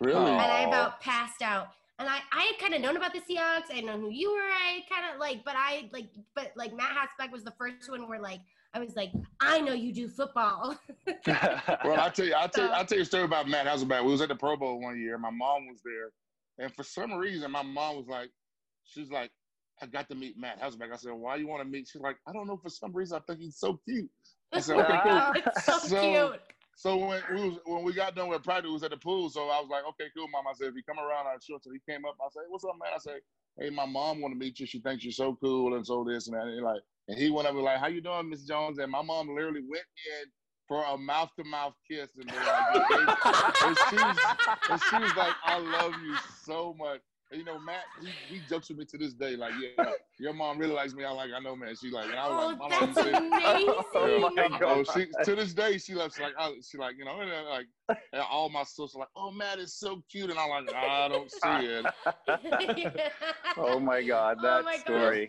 [0.00, 0.30] Really?
[0.30, 1.68] And I about passed out.
[1.98, 3.70] And I, I had kind of known about the Seahawks.
[3.70, 4.38] I had known who you were.
[4.40, 8.08] I kind of like, but I like, but like Matt Hasselbeck was the first one
[8.08, 8.40] where like
[8.72, 10.78] I was like, I know you do football.
[11.26, 14.02] Well, I tell you, I tell So- I tell you a story about Matt Hasselbeck.
[14.04, 15.18] We was at the Pro Bowl one year.
[15.18, 16.10] My mom was there,
[16.60, 18.30] and for some reason, my mom was like,
[18.84, 19.30] she's like,
[19.82, 20.92] I got to meet Matt Hasselbeck.
[20.92, 21.88] I said, Why you want to meet?
[21.90, 22.58] She's like, I don't know.
[22.58, 24.10] For some reason, I think he's so cute.
[24.52, 25.52] I said, Okay, cool.
[25.62, 26.40] So, So- cute.
[26.76, 29.28] So when we was when we got done with practice, we was at the pool.
[29.28, 30.44] So I was like, Okay, cool, mom.
[30.48, 31.58] I said, If you come around, I'll show.
[31.62, 32.16] So he came up.
[32.20, 32.92] I said, What's up, man?
[32.94, 33.20] I said,
[33.58, 34.66] Hey, my mom want to meet you.
[34.66, 36.44] She thinks you're so cool and so this and that.
[36.44, 38.78] And he like, and he went up and like, How you doing, Miss Jones?
[38.78, 39.84] And my mom literally went
[40.22, 40.30] in,
[40.70, 42.62] for a mouth to mouth kiss, and, like,
[43.66, 44.16] and, she was,
[44.70, 46.14] and she was like, "I love you
[46.46, 47.00] so much."
[47.32, 49.90] And, you know, Matt, he, he jokes with me to this day, like, "Yeah,
[50.20, 51.74] your mom really likes me." I'm like, I know, man.
[51.74, 53.74] She like, and I was Oh, like, "My that's said." amazing.
[53.96, 54.86] Oh my Oh, God.
[54.94, 57.66] she to this day she loves like I, she like you know and then, like
[58.12, 61.30] and all my sisters like oh Matt is so cute and I'm like I don't
[61.30, 61.86] see it.
[63.58, 65.28] oh my God, Oh that my gosh.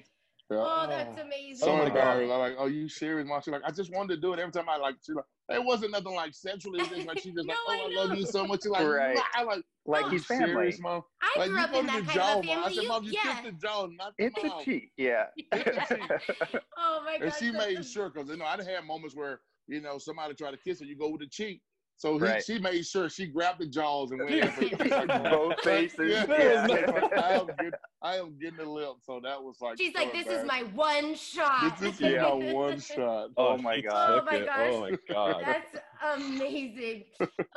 [0.56, 0.62] Story.
[0.62, 0.84] Yeah.
[0.84, 1.22] oh, that's oh.
[1.22, 1.56] amazing.
[1.56, 2.18] So Oh my many God.
[2.18, 4.40] girls are like, "Oh, you serious, mom?" She's like, "I just wanted to do it
[4.40, 6.76] every time I like." She like, it wasn't nothing like sexual.
[6.76, 9.18] It like she just like, "Oh, I I, love you so much." She's like, Right.
[9.34, 10.48] I like, Like Oh, he's family.
[10.48, 12.58] serious, mom?" I Like grew you up in that kind jaw, of a mom.
[12.58, 12.76] I family.
[12.76, 13.22] said, "Mom, you yeah.
[13.32, 14.92] kissed the jaw, not the It's a mouth." cheat.
[14.98, 15.26] Yeah.
[15.54, 17.22] oh my god.
[17.22, 19.98] And she that's made am- sure because you know I'd had moments where you know
[19.98, 21.62] somebody tried to kiss her, you go with the cheek.
[22.02, 22.44] So he, Right.
[22.44, 24.90] she made sure she grabbed the jaws and went in for the kiss.
[24.90, 26.26] Like, Both faces.
[26.28, 26.90] Yeah, Yeah.
[26.90, 27.72] Like, I am getting,
[28.02, 28.94] I am getting the lip.
[29.04, 29.78] So that was like.
[29.78, 31.78] She's like, fun, this is my one shot.
[31.80, 32.24] This is Yeah.
[32.24, 33.30] my one shot.
[33.38, 34.20] Oh my God.
[34.20, 34.70] Oh my gosh.
[34.72, 35.44] Oh my god.
[35.46, 35.76] That's
[36.18, 37.04] amazing.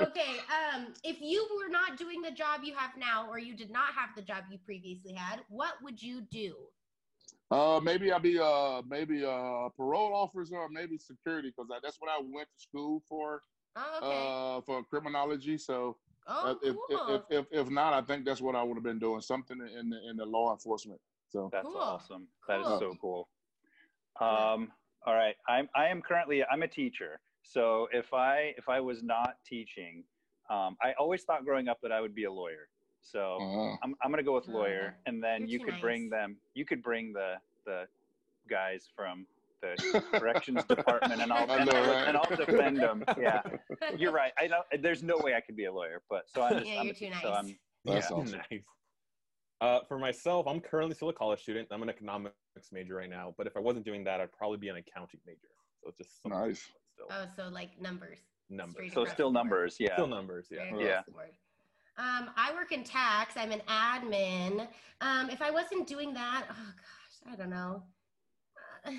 [0.03, 0.37] Okay,
[0.75, 3.95] um, if you were not doing the job you have now, or you did not
[3.95, 6.55] have the job you previously had, what would you do?
[7.51, 12.11] Uh, maybe I'll be uh maybe a parole officer or maybe security because that's what
[12.11, 13.41] I went to school for
[13.77, 14.59] Oh, okay.
[14.59, 15.59] uh for criminology.
[15.59, 15.97] So
[16.29, 17.23] oh, uh, if, cool.
[17.31, 19.91] if, if if not, I think that's what I would have been doing something in
[19.91, 21.01] the in the law enforcement.
[21.29, 21.77] So That's Cool.
[21.77, 22.29] awesome.
[22.47, 23.29] That is so cool.
[24.21, 24.71] Um,
[25.05, 25.35] all right.
[25.49, 27.21] I'm I am currently I'm a teacher.
[27.43, 30.05] So if I if I was not teaching,
[30.49, 32.69] um, I always thought growing up that I would be a lawyer.
[33.03, 35.81] So uh, I'm I'm gonna go with Oh, lawyer, and then you're you too could
[35.81, 36.37] bring them.
[36.55, 37.35] You could bring the
[37.67, 37.87] the
[38.49, 39.27] guys from
[39.93, 42.09] the corrections department, and I'll and, know, I'll, right?
[42.09, 43.05] and I'll defend them.
[43.19, 43.43] Yeah,
[43.97, 44.33] you're right.
[44.39, 44.65] I don't.
[44.83, 46.67] There's no way I could be a lawyer, but so I'm just.
[46.71, 47.39] Yeah, I'm, you're too So nice.
[47.39, 48.17] I'm, that's Yeah.
[48.17, 48.39] awesome.
[48.51, 48.63] nice.
[49.61, 51.69] Uh, for myself, I'm currently still a college student.
[51.71, 52.35] I'm an economics
[52.73, 53.35] major right now.
[53.39, 55.49] But if I wasn't doing that, I'd probably be an accounting major.
[55.83, 56.69] So it's just Nice.
[56.95, 58.19] Still oh, so like numbers.
[58.51, 58.93] numbers.
[58.93, 59.77] so still numbers.
[59.79, 59.95] Yeah.
[59.95, 60.49] Still numbers.
[60.51, 60.65] Yeah.
[60.71, 60.87] Right Yeah.
[60.87, 61.29] across the board.
[61.97, 63.37] Um, I work in tax.
[63.37, 64.67] I'm an admin.
[65.01, 67.85] Um, if I wasn't doing that, oh gosh, I don't know.
[68.85, 68.91] Uh,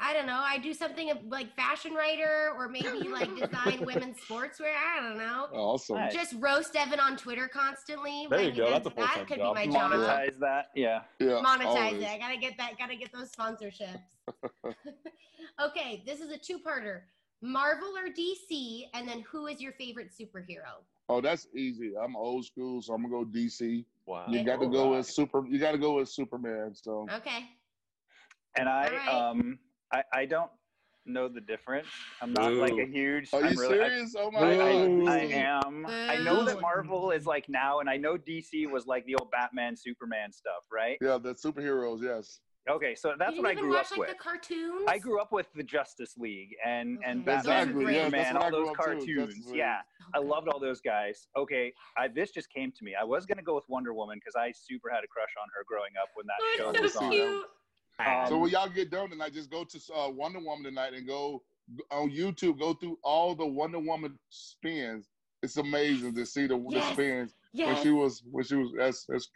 [0.00, 0.40] I don't know.
[0.42, 4.72] I do something of- like fashion writer or maybe like design women's sportswear.
[4.74, 5.48] I don't know.
[5.52, 5.96] Awesome.
[5.96, 6.12] Nice.
[6.14, 8.26] Just roast Evan on Twitter constantly.
[8.30, 8.64] There you like, go.
[8.70, 9.56] that- That's a that full-time could job.
[9.56, 9.92] be my job.
[9.92, 10.70] Monetize that.
[10.74, 11.02] Yeah.
[11.20, 11.42] Yeah.
[11.44, 12.02] Monetize always.
[12.02, 12.08] it.
[12.08, 12.72] I gotta get that.
[12.78, 14.02] Gotta get those sponsorships.
[15.60, 17.00] okay, this is a two-parter:
[17.42, 20.82] Marvel or DC, and then who is your favorite superhero?
[21.08, 21.92] Oh, that's easy.
[22.02, 23.84] I'm old school, so I'm gonna go DC.
[24.06, 24.24] Wow.
[24.28, 24.98] You got to go right.
[24.98, 25.46] with super.
[25.46, 26.72] You got to go with Superman.
[26.74, 27.44] So Okay.
[28.56, 29.08] And I All right.
[29.30, 29.58] um
[29.92, 30.50] I, I don't
[31.06, 31.88] know the difference.
[32.20, 33.30] I'm not like a huge.
[33.32, 34.14] are you I'm really, I- serious?
[34.18, 34.54] oh my I!
[34.54, 35.86] I, I am.
[35.88, 39.30] I know that Marvel is like now, and I know DC was like the old
[39.30, 40.98] Batman, Superman stuff, right?
[41.00, 42.02] Yeah, the superheroes.
[42.02, 42.40] Yes.
[42.68, 44.08] Okay, so that's you what I grew watch up like with.
[44.10, 44.84] the cartoons.
[44.86, 48.50] I grew up with the Justice League and and Batman Exactly, and yeah, Superman, all
[48.50, 49.06] those cartoons.
[49.06, 49.56] Justice League.
[49.56, 49.78] Yeah,
[50.14, 51.28] I loved all those guys.
[51.34, 52.92] Okay, I, this just came to me.
[53.00, 55.64] I was gonna go with Wonder Woman because I super had a crush on her
[55.66, 57.10] growing up when that show Oh, was it's so on.
[57.10, 57.46] cute.
[58.04, 61.06] Um, so when y'all get done tonight, just go to uh, Wonder Woman tonight and
[61.06, 61.42] go
[61.90, 62.58] on YouTube.
[62.58, 65.08] Go through all the Wonder Woman spins.
[65.42, 67.66] It's amazing to see the, the spins Yes.
[67.66, 68.72] when she was when she was.
[68.76, 69.28] That's that's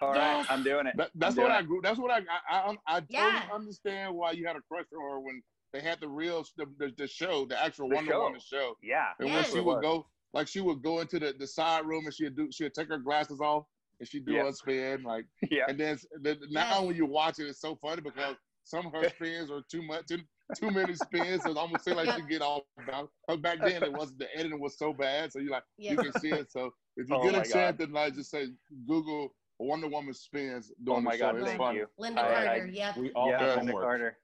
[0.00, 0.46] all right, Yes.
[0.50, 0.94] I'm doing it.
[0.96, 1.80] that, that's I'm what doing I grew.
[1.82, 2.18] That's what I
[2.48, 3.48] I I, I totally Yeah.
[3.52, 6.92] understand why you had a crush on her when they had the real the, the,
[6.98, 8.22] the show, the actual The Wonder show.
[8.22, 8.76] Woman show.
[8.82, 9.50] Yeah, And Yes.
[9.52, 12.36] when she would go, like she would go into the, the side room and she'd
[12.36, 13.64] do, she'd take her glasses off
[14.02, 14.48] and she'd do Yeah.
[14.48, 15.04] a spin.
[15.04, 15.62] Like, yeah.
[15.68, 16.82] and then the, now Yes.
[16.86, 18.34] when you watch it, it's so funny because
[18.64, 20.18] some of her spins are too much, too,
[20.58, 21.44] too many spins.
[21.44, 22.16] So it almost seem like Yeah.
[22.16, 22.62] she get off.
[22.82, 25.92] About, but back then, it wasn't the editing was so bad, so you like Yeah.
[25.92, 26.50] you can see it.
[26.50, 28.48] So if you Oh get my a chance tonight, just say
[28.88, 31.24] Google Wonder Woman spins during Oh my the show.
[31.26, 31.78] God, It's thank funny.
[31.78, 31.86] you.
[32.00, 32.66] Lynda I- I- Carter.
[32.66, 32.96] yep.
[32.96, 33.84] We all yeah, have Lynda homework.
[33.84, 34.18] Carter.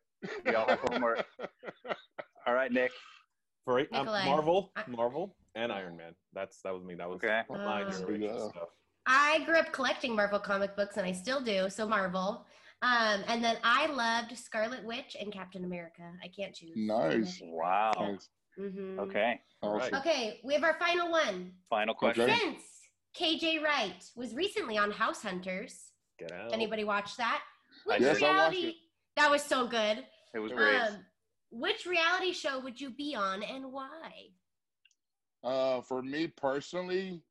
[0.45, 1.27] We all have homework.
[2.47, 2.91] All right, Nick.
[3.65, 6.15] For um, Marvel, I- Marvel, and Iron Man.
[6.33, 6.95] That's that was me.
[6.95, 7.43] That was Okay.
[7.51, 8.49] my Uh, generation Yeah.
[8.49, 8.69] stuff.
[9.11, 11.71] I grew up collecting Marvel comic books, and I still do.
[11.71, 12.47] So Marvel.
[12.83, 16.13] Um, and then I loved Scarlet Witch and Captain America.
[16.23, 16.77] I can't choose.
[16.77, 17.41] Nice.
[17.43, 17.93] Wow.
[17.99, 18.29] Nice.
[18.57, 19.41] hmm Okay.
[19.63, 19.95] Awesome.
[19.97, 21.53] Okay, we have our final one.
[21.71, 22.31] Final question.
[22.31, 22.39] Okay.
[22.39, 22.63] Since
[23.19, 26.53] KJ Wright was recently on House Hunters, Get out.
[26.53, 27.43] anybody watch that?
[27.87, 28.75] Which Yes, I watched reality?
[29.17, 30.05] That was so good.
[30.35, 30.77] It was great.
[30.77, 30.99] Um,
[31.51, 34.29] which reality show would you be on and why?
[35.43, 37.23] Uh, for me personally,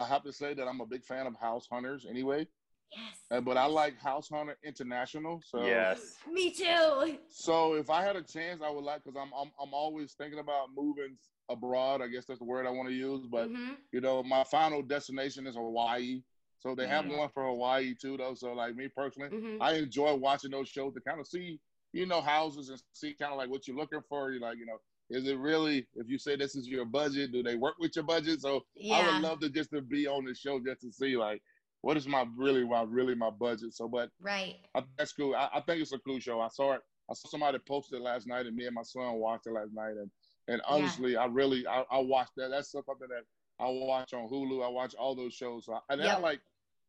[0.00, 2.48] I have to say that I'm a big fan of House Hunters anyway.
[2.96, 3.20] Yes.
[3.30, 5.42] Uh, but I like House Hunter International.
[5.44, 6.16] So yes.
[6.32, 7.18] Me too.
[7.28, 10.40] So if I had a chance, I would like because I'm, I'm I'm always thinking
[10.40, 11.16] about moving
[11.48, 12.00] abroad.
[12.02, 13.26] I guess that's the word I want to use.
[13.30, 13.76] But Mhm.
[13.92, 16.22] you know, my final destination is Hawaii.
[16.60, 17.16] So they have Mhm.
[17.18, 18.34] one for Hawaii too, though.
[18.34, 19.58] So like me personally, Mhm.
[19.60, 21.60] I enjoy watching those shows to kind of see,
[21.92, 24.32] you know, houses and see kind of like what you're looking for.
[24.32, 24.78] You like, you know,
[25.10, 28.04] is it really if you say this is your budget, do they work with your
[28.04, 28.40] budget?
[28.40, 31.42] So I would love to just to be on the show just to see like
[31.82, 33.74] what is my really my really my budget.
[33.74, 34.56] So, but Right.
[34.74, 35.34] I, that's cool.
[35.34, 36.40] I, I think it's a cool show.
[36.40, 36.80] I saw it.
[37.10, 39.72] I saw somebody posted it last night, and me and my son watched it last
[39.72, 39.96] night.
[39.96, 40.10] And
[40.48, 40.68] and Yeah.
[40.68, 42.50] honestly, I really I, I watched that.
[42.50, 43.24] That's something that
[43.58, 44.64] I watch on Hulu.
[44.64, 45.66] I watch all those shows.
[45.66, 46.22] So I, and then I Yep.
[46.22, 46.40] like.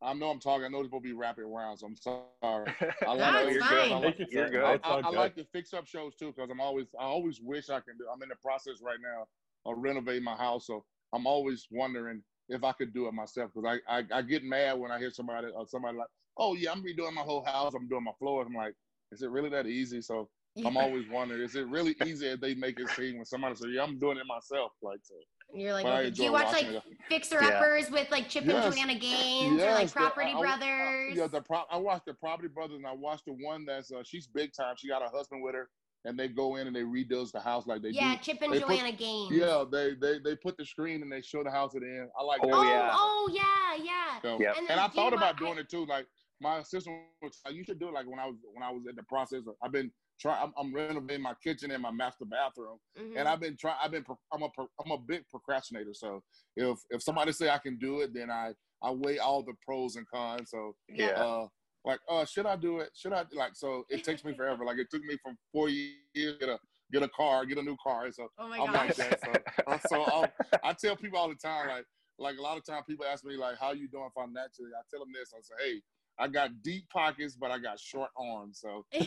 [0.02, 0.64] I know I'm talking.
[0.64, 2.26] I know it's supposed to be rapid round, so I'm sorry.
[3.06, 3.88] I like No, those it's shows.
[3.88, 3.92] fine.
[3.92, 4.74] I like- You're good.
[4.74, 7.40] It's I, all I like to fix up shows too because I'm always I always
[7.40, 8.06] wish I can do.
[8.12, 9.26] I'm in the process right now
[9.70, 13.78] of renovating my house, so I'm always wondering if I could do it myself because
[13.88, 16.82] I, I I get mad when I hear somebody or somebody like, oh yeah, I'm
[16.82, 18.46] redoing my whole house, I'm doing my floors.
[18.48, 18.74] I'm like,
[19.12, 20.00] is it really that easy?
[20.02, 20.28] So
[20.64, 23.68] I'm always wondering, is it really easy as they make it seem when somebody says,
[23.72, 24.72] yeah, I'm doing it myself?
[24.82, 25.14] Like, so,
[25.54, 26.10] You're like, but I okay.
[26.10, 26.82] do you watch like watching it.
[27.08, 28.66] Fixer Uppers with like Chip Yes.
[28.66, 31.16] and Joanna Gaines or like Yes, the- Property I- I- I- Brothers?
[31.16, 34.02] yeah, the pro- I watched the Property Brothers, and I watched the one that's uh,
[34.04, 34.74] she's big time.
[34.76, 35.70] She got her husband with her,
[36.04, 38.20] and they go in and they redoes the house like they yeah, do.
[38.22, 39.30] Chip and they put- Joanna Gaines.
[39.32, 42.08] Yeah, they they they put the screen and they show the house at the end.
[42.18, 42.54] I like Oh, that.
[42.56, 42.90] Oh, yeah.
[42.94, 43.30] oh
[43.78, 44.20] yeah, yeah.
[44.20, 44.54] So- Yep.
[44.58, 45.86] And, And I do you thought about wa- doing it too.
[45.86, 46.06] Like
[46.40, 48.96] my assistant was you should do it like when I was when I was in
[48.96, 49.40] the process.
[49.46, 49.90] Of, I've been
[50.20, 50.42] trying.
[50.44, 53.16] I'm, I'm renovating my kitchen and my master bathroom, Mhm.
[53.18, 53.76] and I've been trying.
[53.82, 54.04] I've been.
[54.32, 54.48] I'm a.
[54.50, 55.94] pro- I'm a big procrastinator.
[55.94, 56.22] So
[56.56, 58.52] if if somebody say I can do it, then I
[58.82, 60.50] I weigh all the pros and cons.
[60.50, 61.06] So yeah.
[61.06, 61.22] Yeah.
[61.24, 61.48] uh,
[61.84, 62.90] like, uh, should I do it?
[62.94, 63.56] Should I like?
[63.56, 64.64] So it takes me forever.
[64.64, 66.58] Like it took me from four years to get a
[66.92, 68.10] get a car, get a new car.
[68.12, 68.86] So Oh my I'm gosh.
[68.88, 69.20] like that.
[69.20, 69.32] So,
[69.66, 70.32] uh, so I'll,
[70.62, 71.86] I tell people all the time, like,
[72.18, 74.68] like a lot of times people ask me, like, how you doing financially?
[74.78, 75.32] I tell them this.
[75.34, 75.82] I say, hey,
[76.22, 78.60] I got deep pockets, but I got short arms.
[78.60, 78.86] So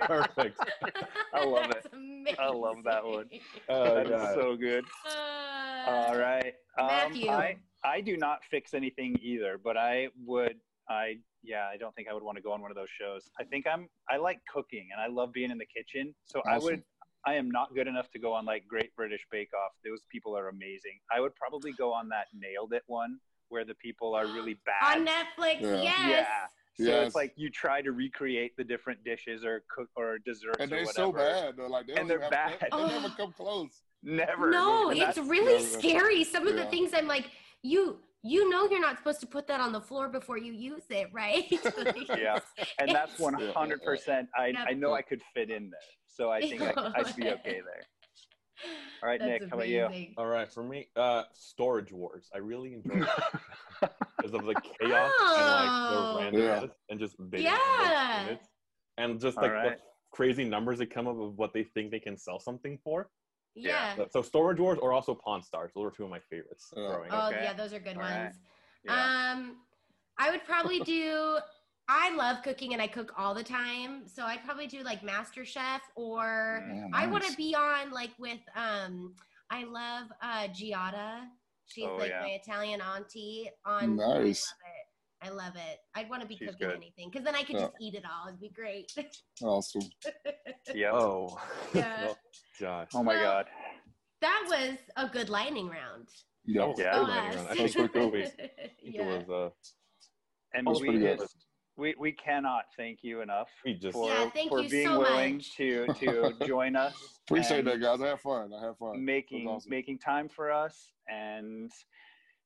[0.00, 0.58] Perfect.
[1.32, 1.86] I love it.
[1.92, 2.36] Amazing.
[2.40, 3.26] I love that one.
[3.68, 4.84] Oh, That is so good.
[5.06, 6.54] Uh, All right.
[6.80, 7.30] Um, Matthew.
[7.30, 10.56] I, I do not fix anything either, but I would,
[10.90, 13.30] I, yeah, I don't think I would want to go on one of those shows.
[13.38, 16.12] I think I'm, I like cooking and I love being in the kitchen.
[16.24, 16.82] So I would,
[17.24, 19.70] I am not good enough to go on like Great British Bake Off.
[19.84, 20.98] Those people are amazing.
[21.14, 24.98] I would probably go on that Nailed It one where the people are really bad.
[24.98, 25.60] on Netflix.
[25.62, 25.82] Yeah.
[25.82, 25.98] Yes.
[26.08, 26.26] Yeah.
[26.76, 27.06] So Yes.
[27.06, 30.84] it's like you try to recreate the different dishes or cook or desserts and they're
[30.84, 30.92] whatever.
[30.92, 31.56] so bad.
[31.56, 32.54] They're like, they And they're have- bad.
[32.60, 33.14] They, they never Oh.
[33.16, 33.70] come close.
[34.02, 34.50] Never.
[34.50, 35.68] No, it's really Yeah.
[35.78, 36.24] scary.
[36.24, 37.26] Some of the things I'm like,
[37.62, 40.82] you you know you're not supposed to put that on the floor before you use
[40.90, 41.44] it, right?
[41.76, 42.38] Like, Yeah.
[42.78, 44.28] and that's it's- one hundred percent.
[44.36, 47.60] I I know I could fit in there, so I think I, I'd be okay
[47.64, 47.84] there.
[49.02, 49.88] All right, That's Nick, how about you?
[50.16, 52.30] All right, for me, uh, Storage Wars.
[52.34, 53.08] I really enjoy it
[54.16, 55.34] because of the chaos Oh.
[55.38, 56.60] and like the Yeah.
[56.60, 57.52] randomness and just bidding on
[57.90, 58.24] Yeah.
[58.28, 58.38] those
[58.96, 59.76] and just like right.
[59.78, 59.82] the
[60.12, 63.10] crazy numbers that come up of what they think they can sell something for.
[63.54, 63.94] Yeah.
[63.96, 65.72] So, so Storage Wars or also Pawn Stars.
[65.74, 66.86] Those are two of my favorites Yeah.
[66.86, 67.32] growing Oh up.
[67.32, 67.42] Okay.
[67.44, 68.24] yeah, those are good All right.
[68.24, 68.38] ones.
[68.84, 69.32] Yeah.
[69.34, 69.56] Um,
[70.18, 71.38] I would probably do.
[71.88, 75.44] I love cooking and I cook all the time, so I'd probably do like Master
[75.44, 79.14] Chef or Mm, I want to be on like with um.
[79.50, 81.26] I love uh Giada.
[81.66, 82.20] She's Oh, like yeah.
[82.22, 83.50] my Italian auntie.
[83.66, 84.52] On Nice.
[85.22, 85.36] I love it.
[85.42, 85.78] I love it.
[85.94, 86.76] I'd want to be She's cooking good.
[86.76, 87.62] anything because then I could Yeah.
[87.62, 88.28] just eat it all.
[88.28, 88.92] It'd be great.
[89.42, 89.82] Awesome.
[90.74, 90.92] Yep.
[90.94, 91.38] Oh,
[91.74, 92.04] Yeah.
[92.04, 92.18] well,
[92.60, 92.88] gosh.
[92.94, 93.46] oh my Well, God.
[94.22, 96.08] that was a good lightning round.
[96.46, 96.60] Yeah.
[96.66, 96.92] That was Yeah.
[96.94, 97.48] cool lightning round.
[97.48, 98.16] I think, pretty cool.
[98.16, 98.32] I
[98.82, 99.50] it was uh,
[100.54, 101.18] And That's we pretty good.
[101.20, 101.43] just
[101.76, 104.98] we we cannot thank you enough we just for Yeah, thank for you being so
[104.98, 105.56] willing much.
[105.56, 107.18] to to join us.
[107.28, 108.00] Appreciate and that, guys.
[108.00, 108.52] I had fun.
[108.54, 109.04] I had fun.
[109.04, 109.70] Making awesome.
[109.70, 111.70] making time for us and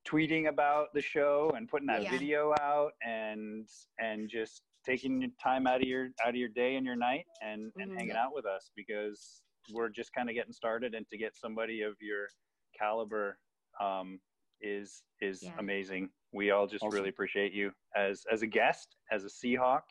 [0.07, 2.11] tweeting about the show and putting that Yeah.
[2.11, 3.67] video out and
[3.99, 7.25] and just taking your time out of your out of your day and your night
[7.41, 7.97] and and Mhm.
[7.97, 11.81] hanging out with us because we're just kind of getting started and to get somebody
[11.81, 12.27] of your
[12.77, 13.37] caliber
[13.79, 14.19] um,
[14.61, 15.55] is is Yeah.
[15.59, 16.09] amazing.
[16.31, 16.95] We all just Awesome.
[16.97, 19.81] really appreciate you as as a guest, as a Seahawk,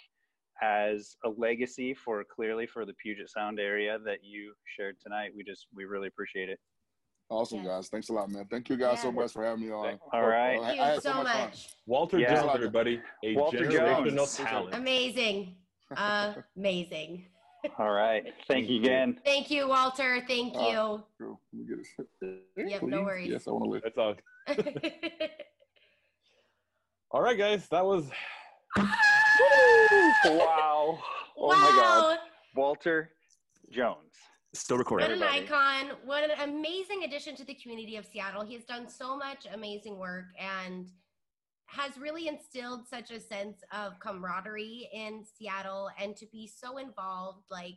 [0.63, 5.33] as a legacy for clearly for the Puget Sound area that you shared tonight.
[5.37, 6.59] We just we really appreciate it.
[7.31, 7.65] Awesome, Yeah.
[7.77, 7.89] guys.
[7.89, 8.47] Thanks a lot, man.
[8.51, 9.99] Thank you guys so much for having me on.
[10.13, 10.57] All right.
[10.57, 11.25] I- Thank I you had so fun.
[11.25, 11.69] much.
[11.87, 12.35] Walter Yeah.
[12.37, 14.37] Jones, everybody, a Walter generational Jones.
[14.37, 14.75] talent.
[14.75, 15.57] Amazing.
[16.57, 17.27] Amazing.
[17.79, 18.33] All right.
[18.47, 19.21] Thank you again.
[19.25, 20.23] Thank you, Walter.
[20.27, 21.05] Thank Uh, you.
[21.21, 21.41] Cool.
[21.53, 21.79] Let me get
[22.57, 22.71] it.
[22.71, 23.05] Yep, no Please?
[23.05, 23.29] worries.
[23.29, 23.83] Yes, I want to live.
[23.85, 24.15] It's all.
[27.11, 28.05] All right, guys, that was
[28.77, 28.89] wow.
[31.37, 31.81] Oh my.
[31.81, 32.19] God.
[32.55, 33.11] Walter
[33.71, 33.97] Jones.
[34.55, 35.09] still recording.
[35.09, 35.39] What recording.
[35.39, 35.87] an Everybody.
[35.87, 35.97] icon.
[36.05, 38.45] What an amazing addition to the community of Seattle.
[38.45, 40.89] He has done so much amazing work and
[41.67, 47.45] has really instilled such a sense of camaraderie in Seattle and to be so involved.
[47.51, 47.77] Like,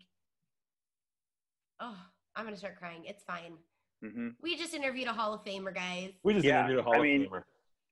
[1.79, 1.97] oh,
[2.35, 3.03] I'm going to start crying.
[3.05, 3.53] It's fine.
[4.01, 6.11] hmm We just interviewed a Hall of Famer, guys.
[6.23, 7.43] We just Yeah, interviewed a Hall I of mean- Famer.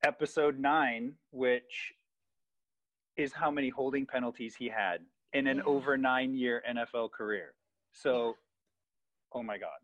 [0.03, 1.93] Episode nine, which
[3.17, 5.01] is how many holding penalties he had
[5.33, 5.63] in an Yeah.
[5.65, 7.53] over nine year NFL career.
[7.91, 8.37] So
[9.31, 9.77] Oh my God.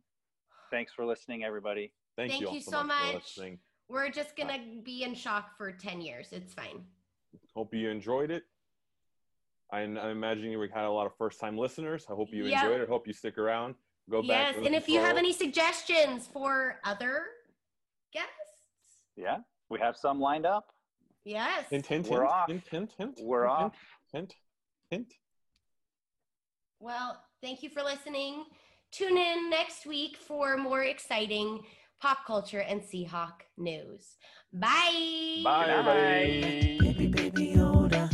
[0.71, 1.91] Thanks for listening, everybody.
[2.15, 3.49] Thank, Thank you, you so, so much, much.
[3.87, 6.29] We're just gonna be in shock for ten years.
[6.31, 6.83] It's fine.
[7.53, 8.43] Hope you enjoyed it.
[9.71, 12.05] I, I imagine you had a lot of first time listeners.
[12.09, 12.63] I hope you Yep.
[12.63, 12.89] enjoyed it.
[12.89, 13.75] Hope you stick around.
[14.09, 14.27] Go back.
[14.29, 17.25] yes, listen and if you have any suggestions for other
[18.13, 18.31] guests,
[19.15, 19.39] Yeah,
[19.69, 20.71] we have some lined up.
[21.23, 21.65] yes.
[21.69, 22.47] hint, hint, We're hint, off.
[22.49, 23.73] hint, hint, hint, We're hint, off.
[24.13, 24.33] Hint,
[24.89, 25.13] hint.
[26.79, 28.45] Well, thank you for listening.
[28.91, 31.61] Tune in next week for more exciting
[32.01, 34.15] pop culture and Seahawk news.
[34.53, 35.41] Bye.
[35.43, 36.77] Bye, everybody.
[36.79, 38.09] Baby, baby Yoda,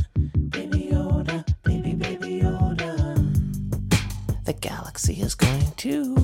[0.49, 4.45] baby Yoda, baby, baby Yoda.
[4.45, 6.15] The galaxy is going to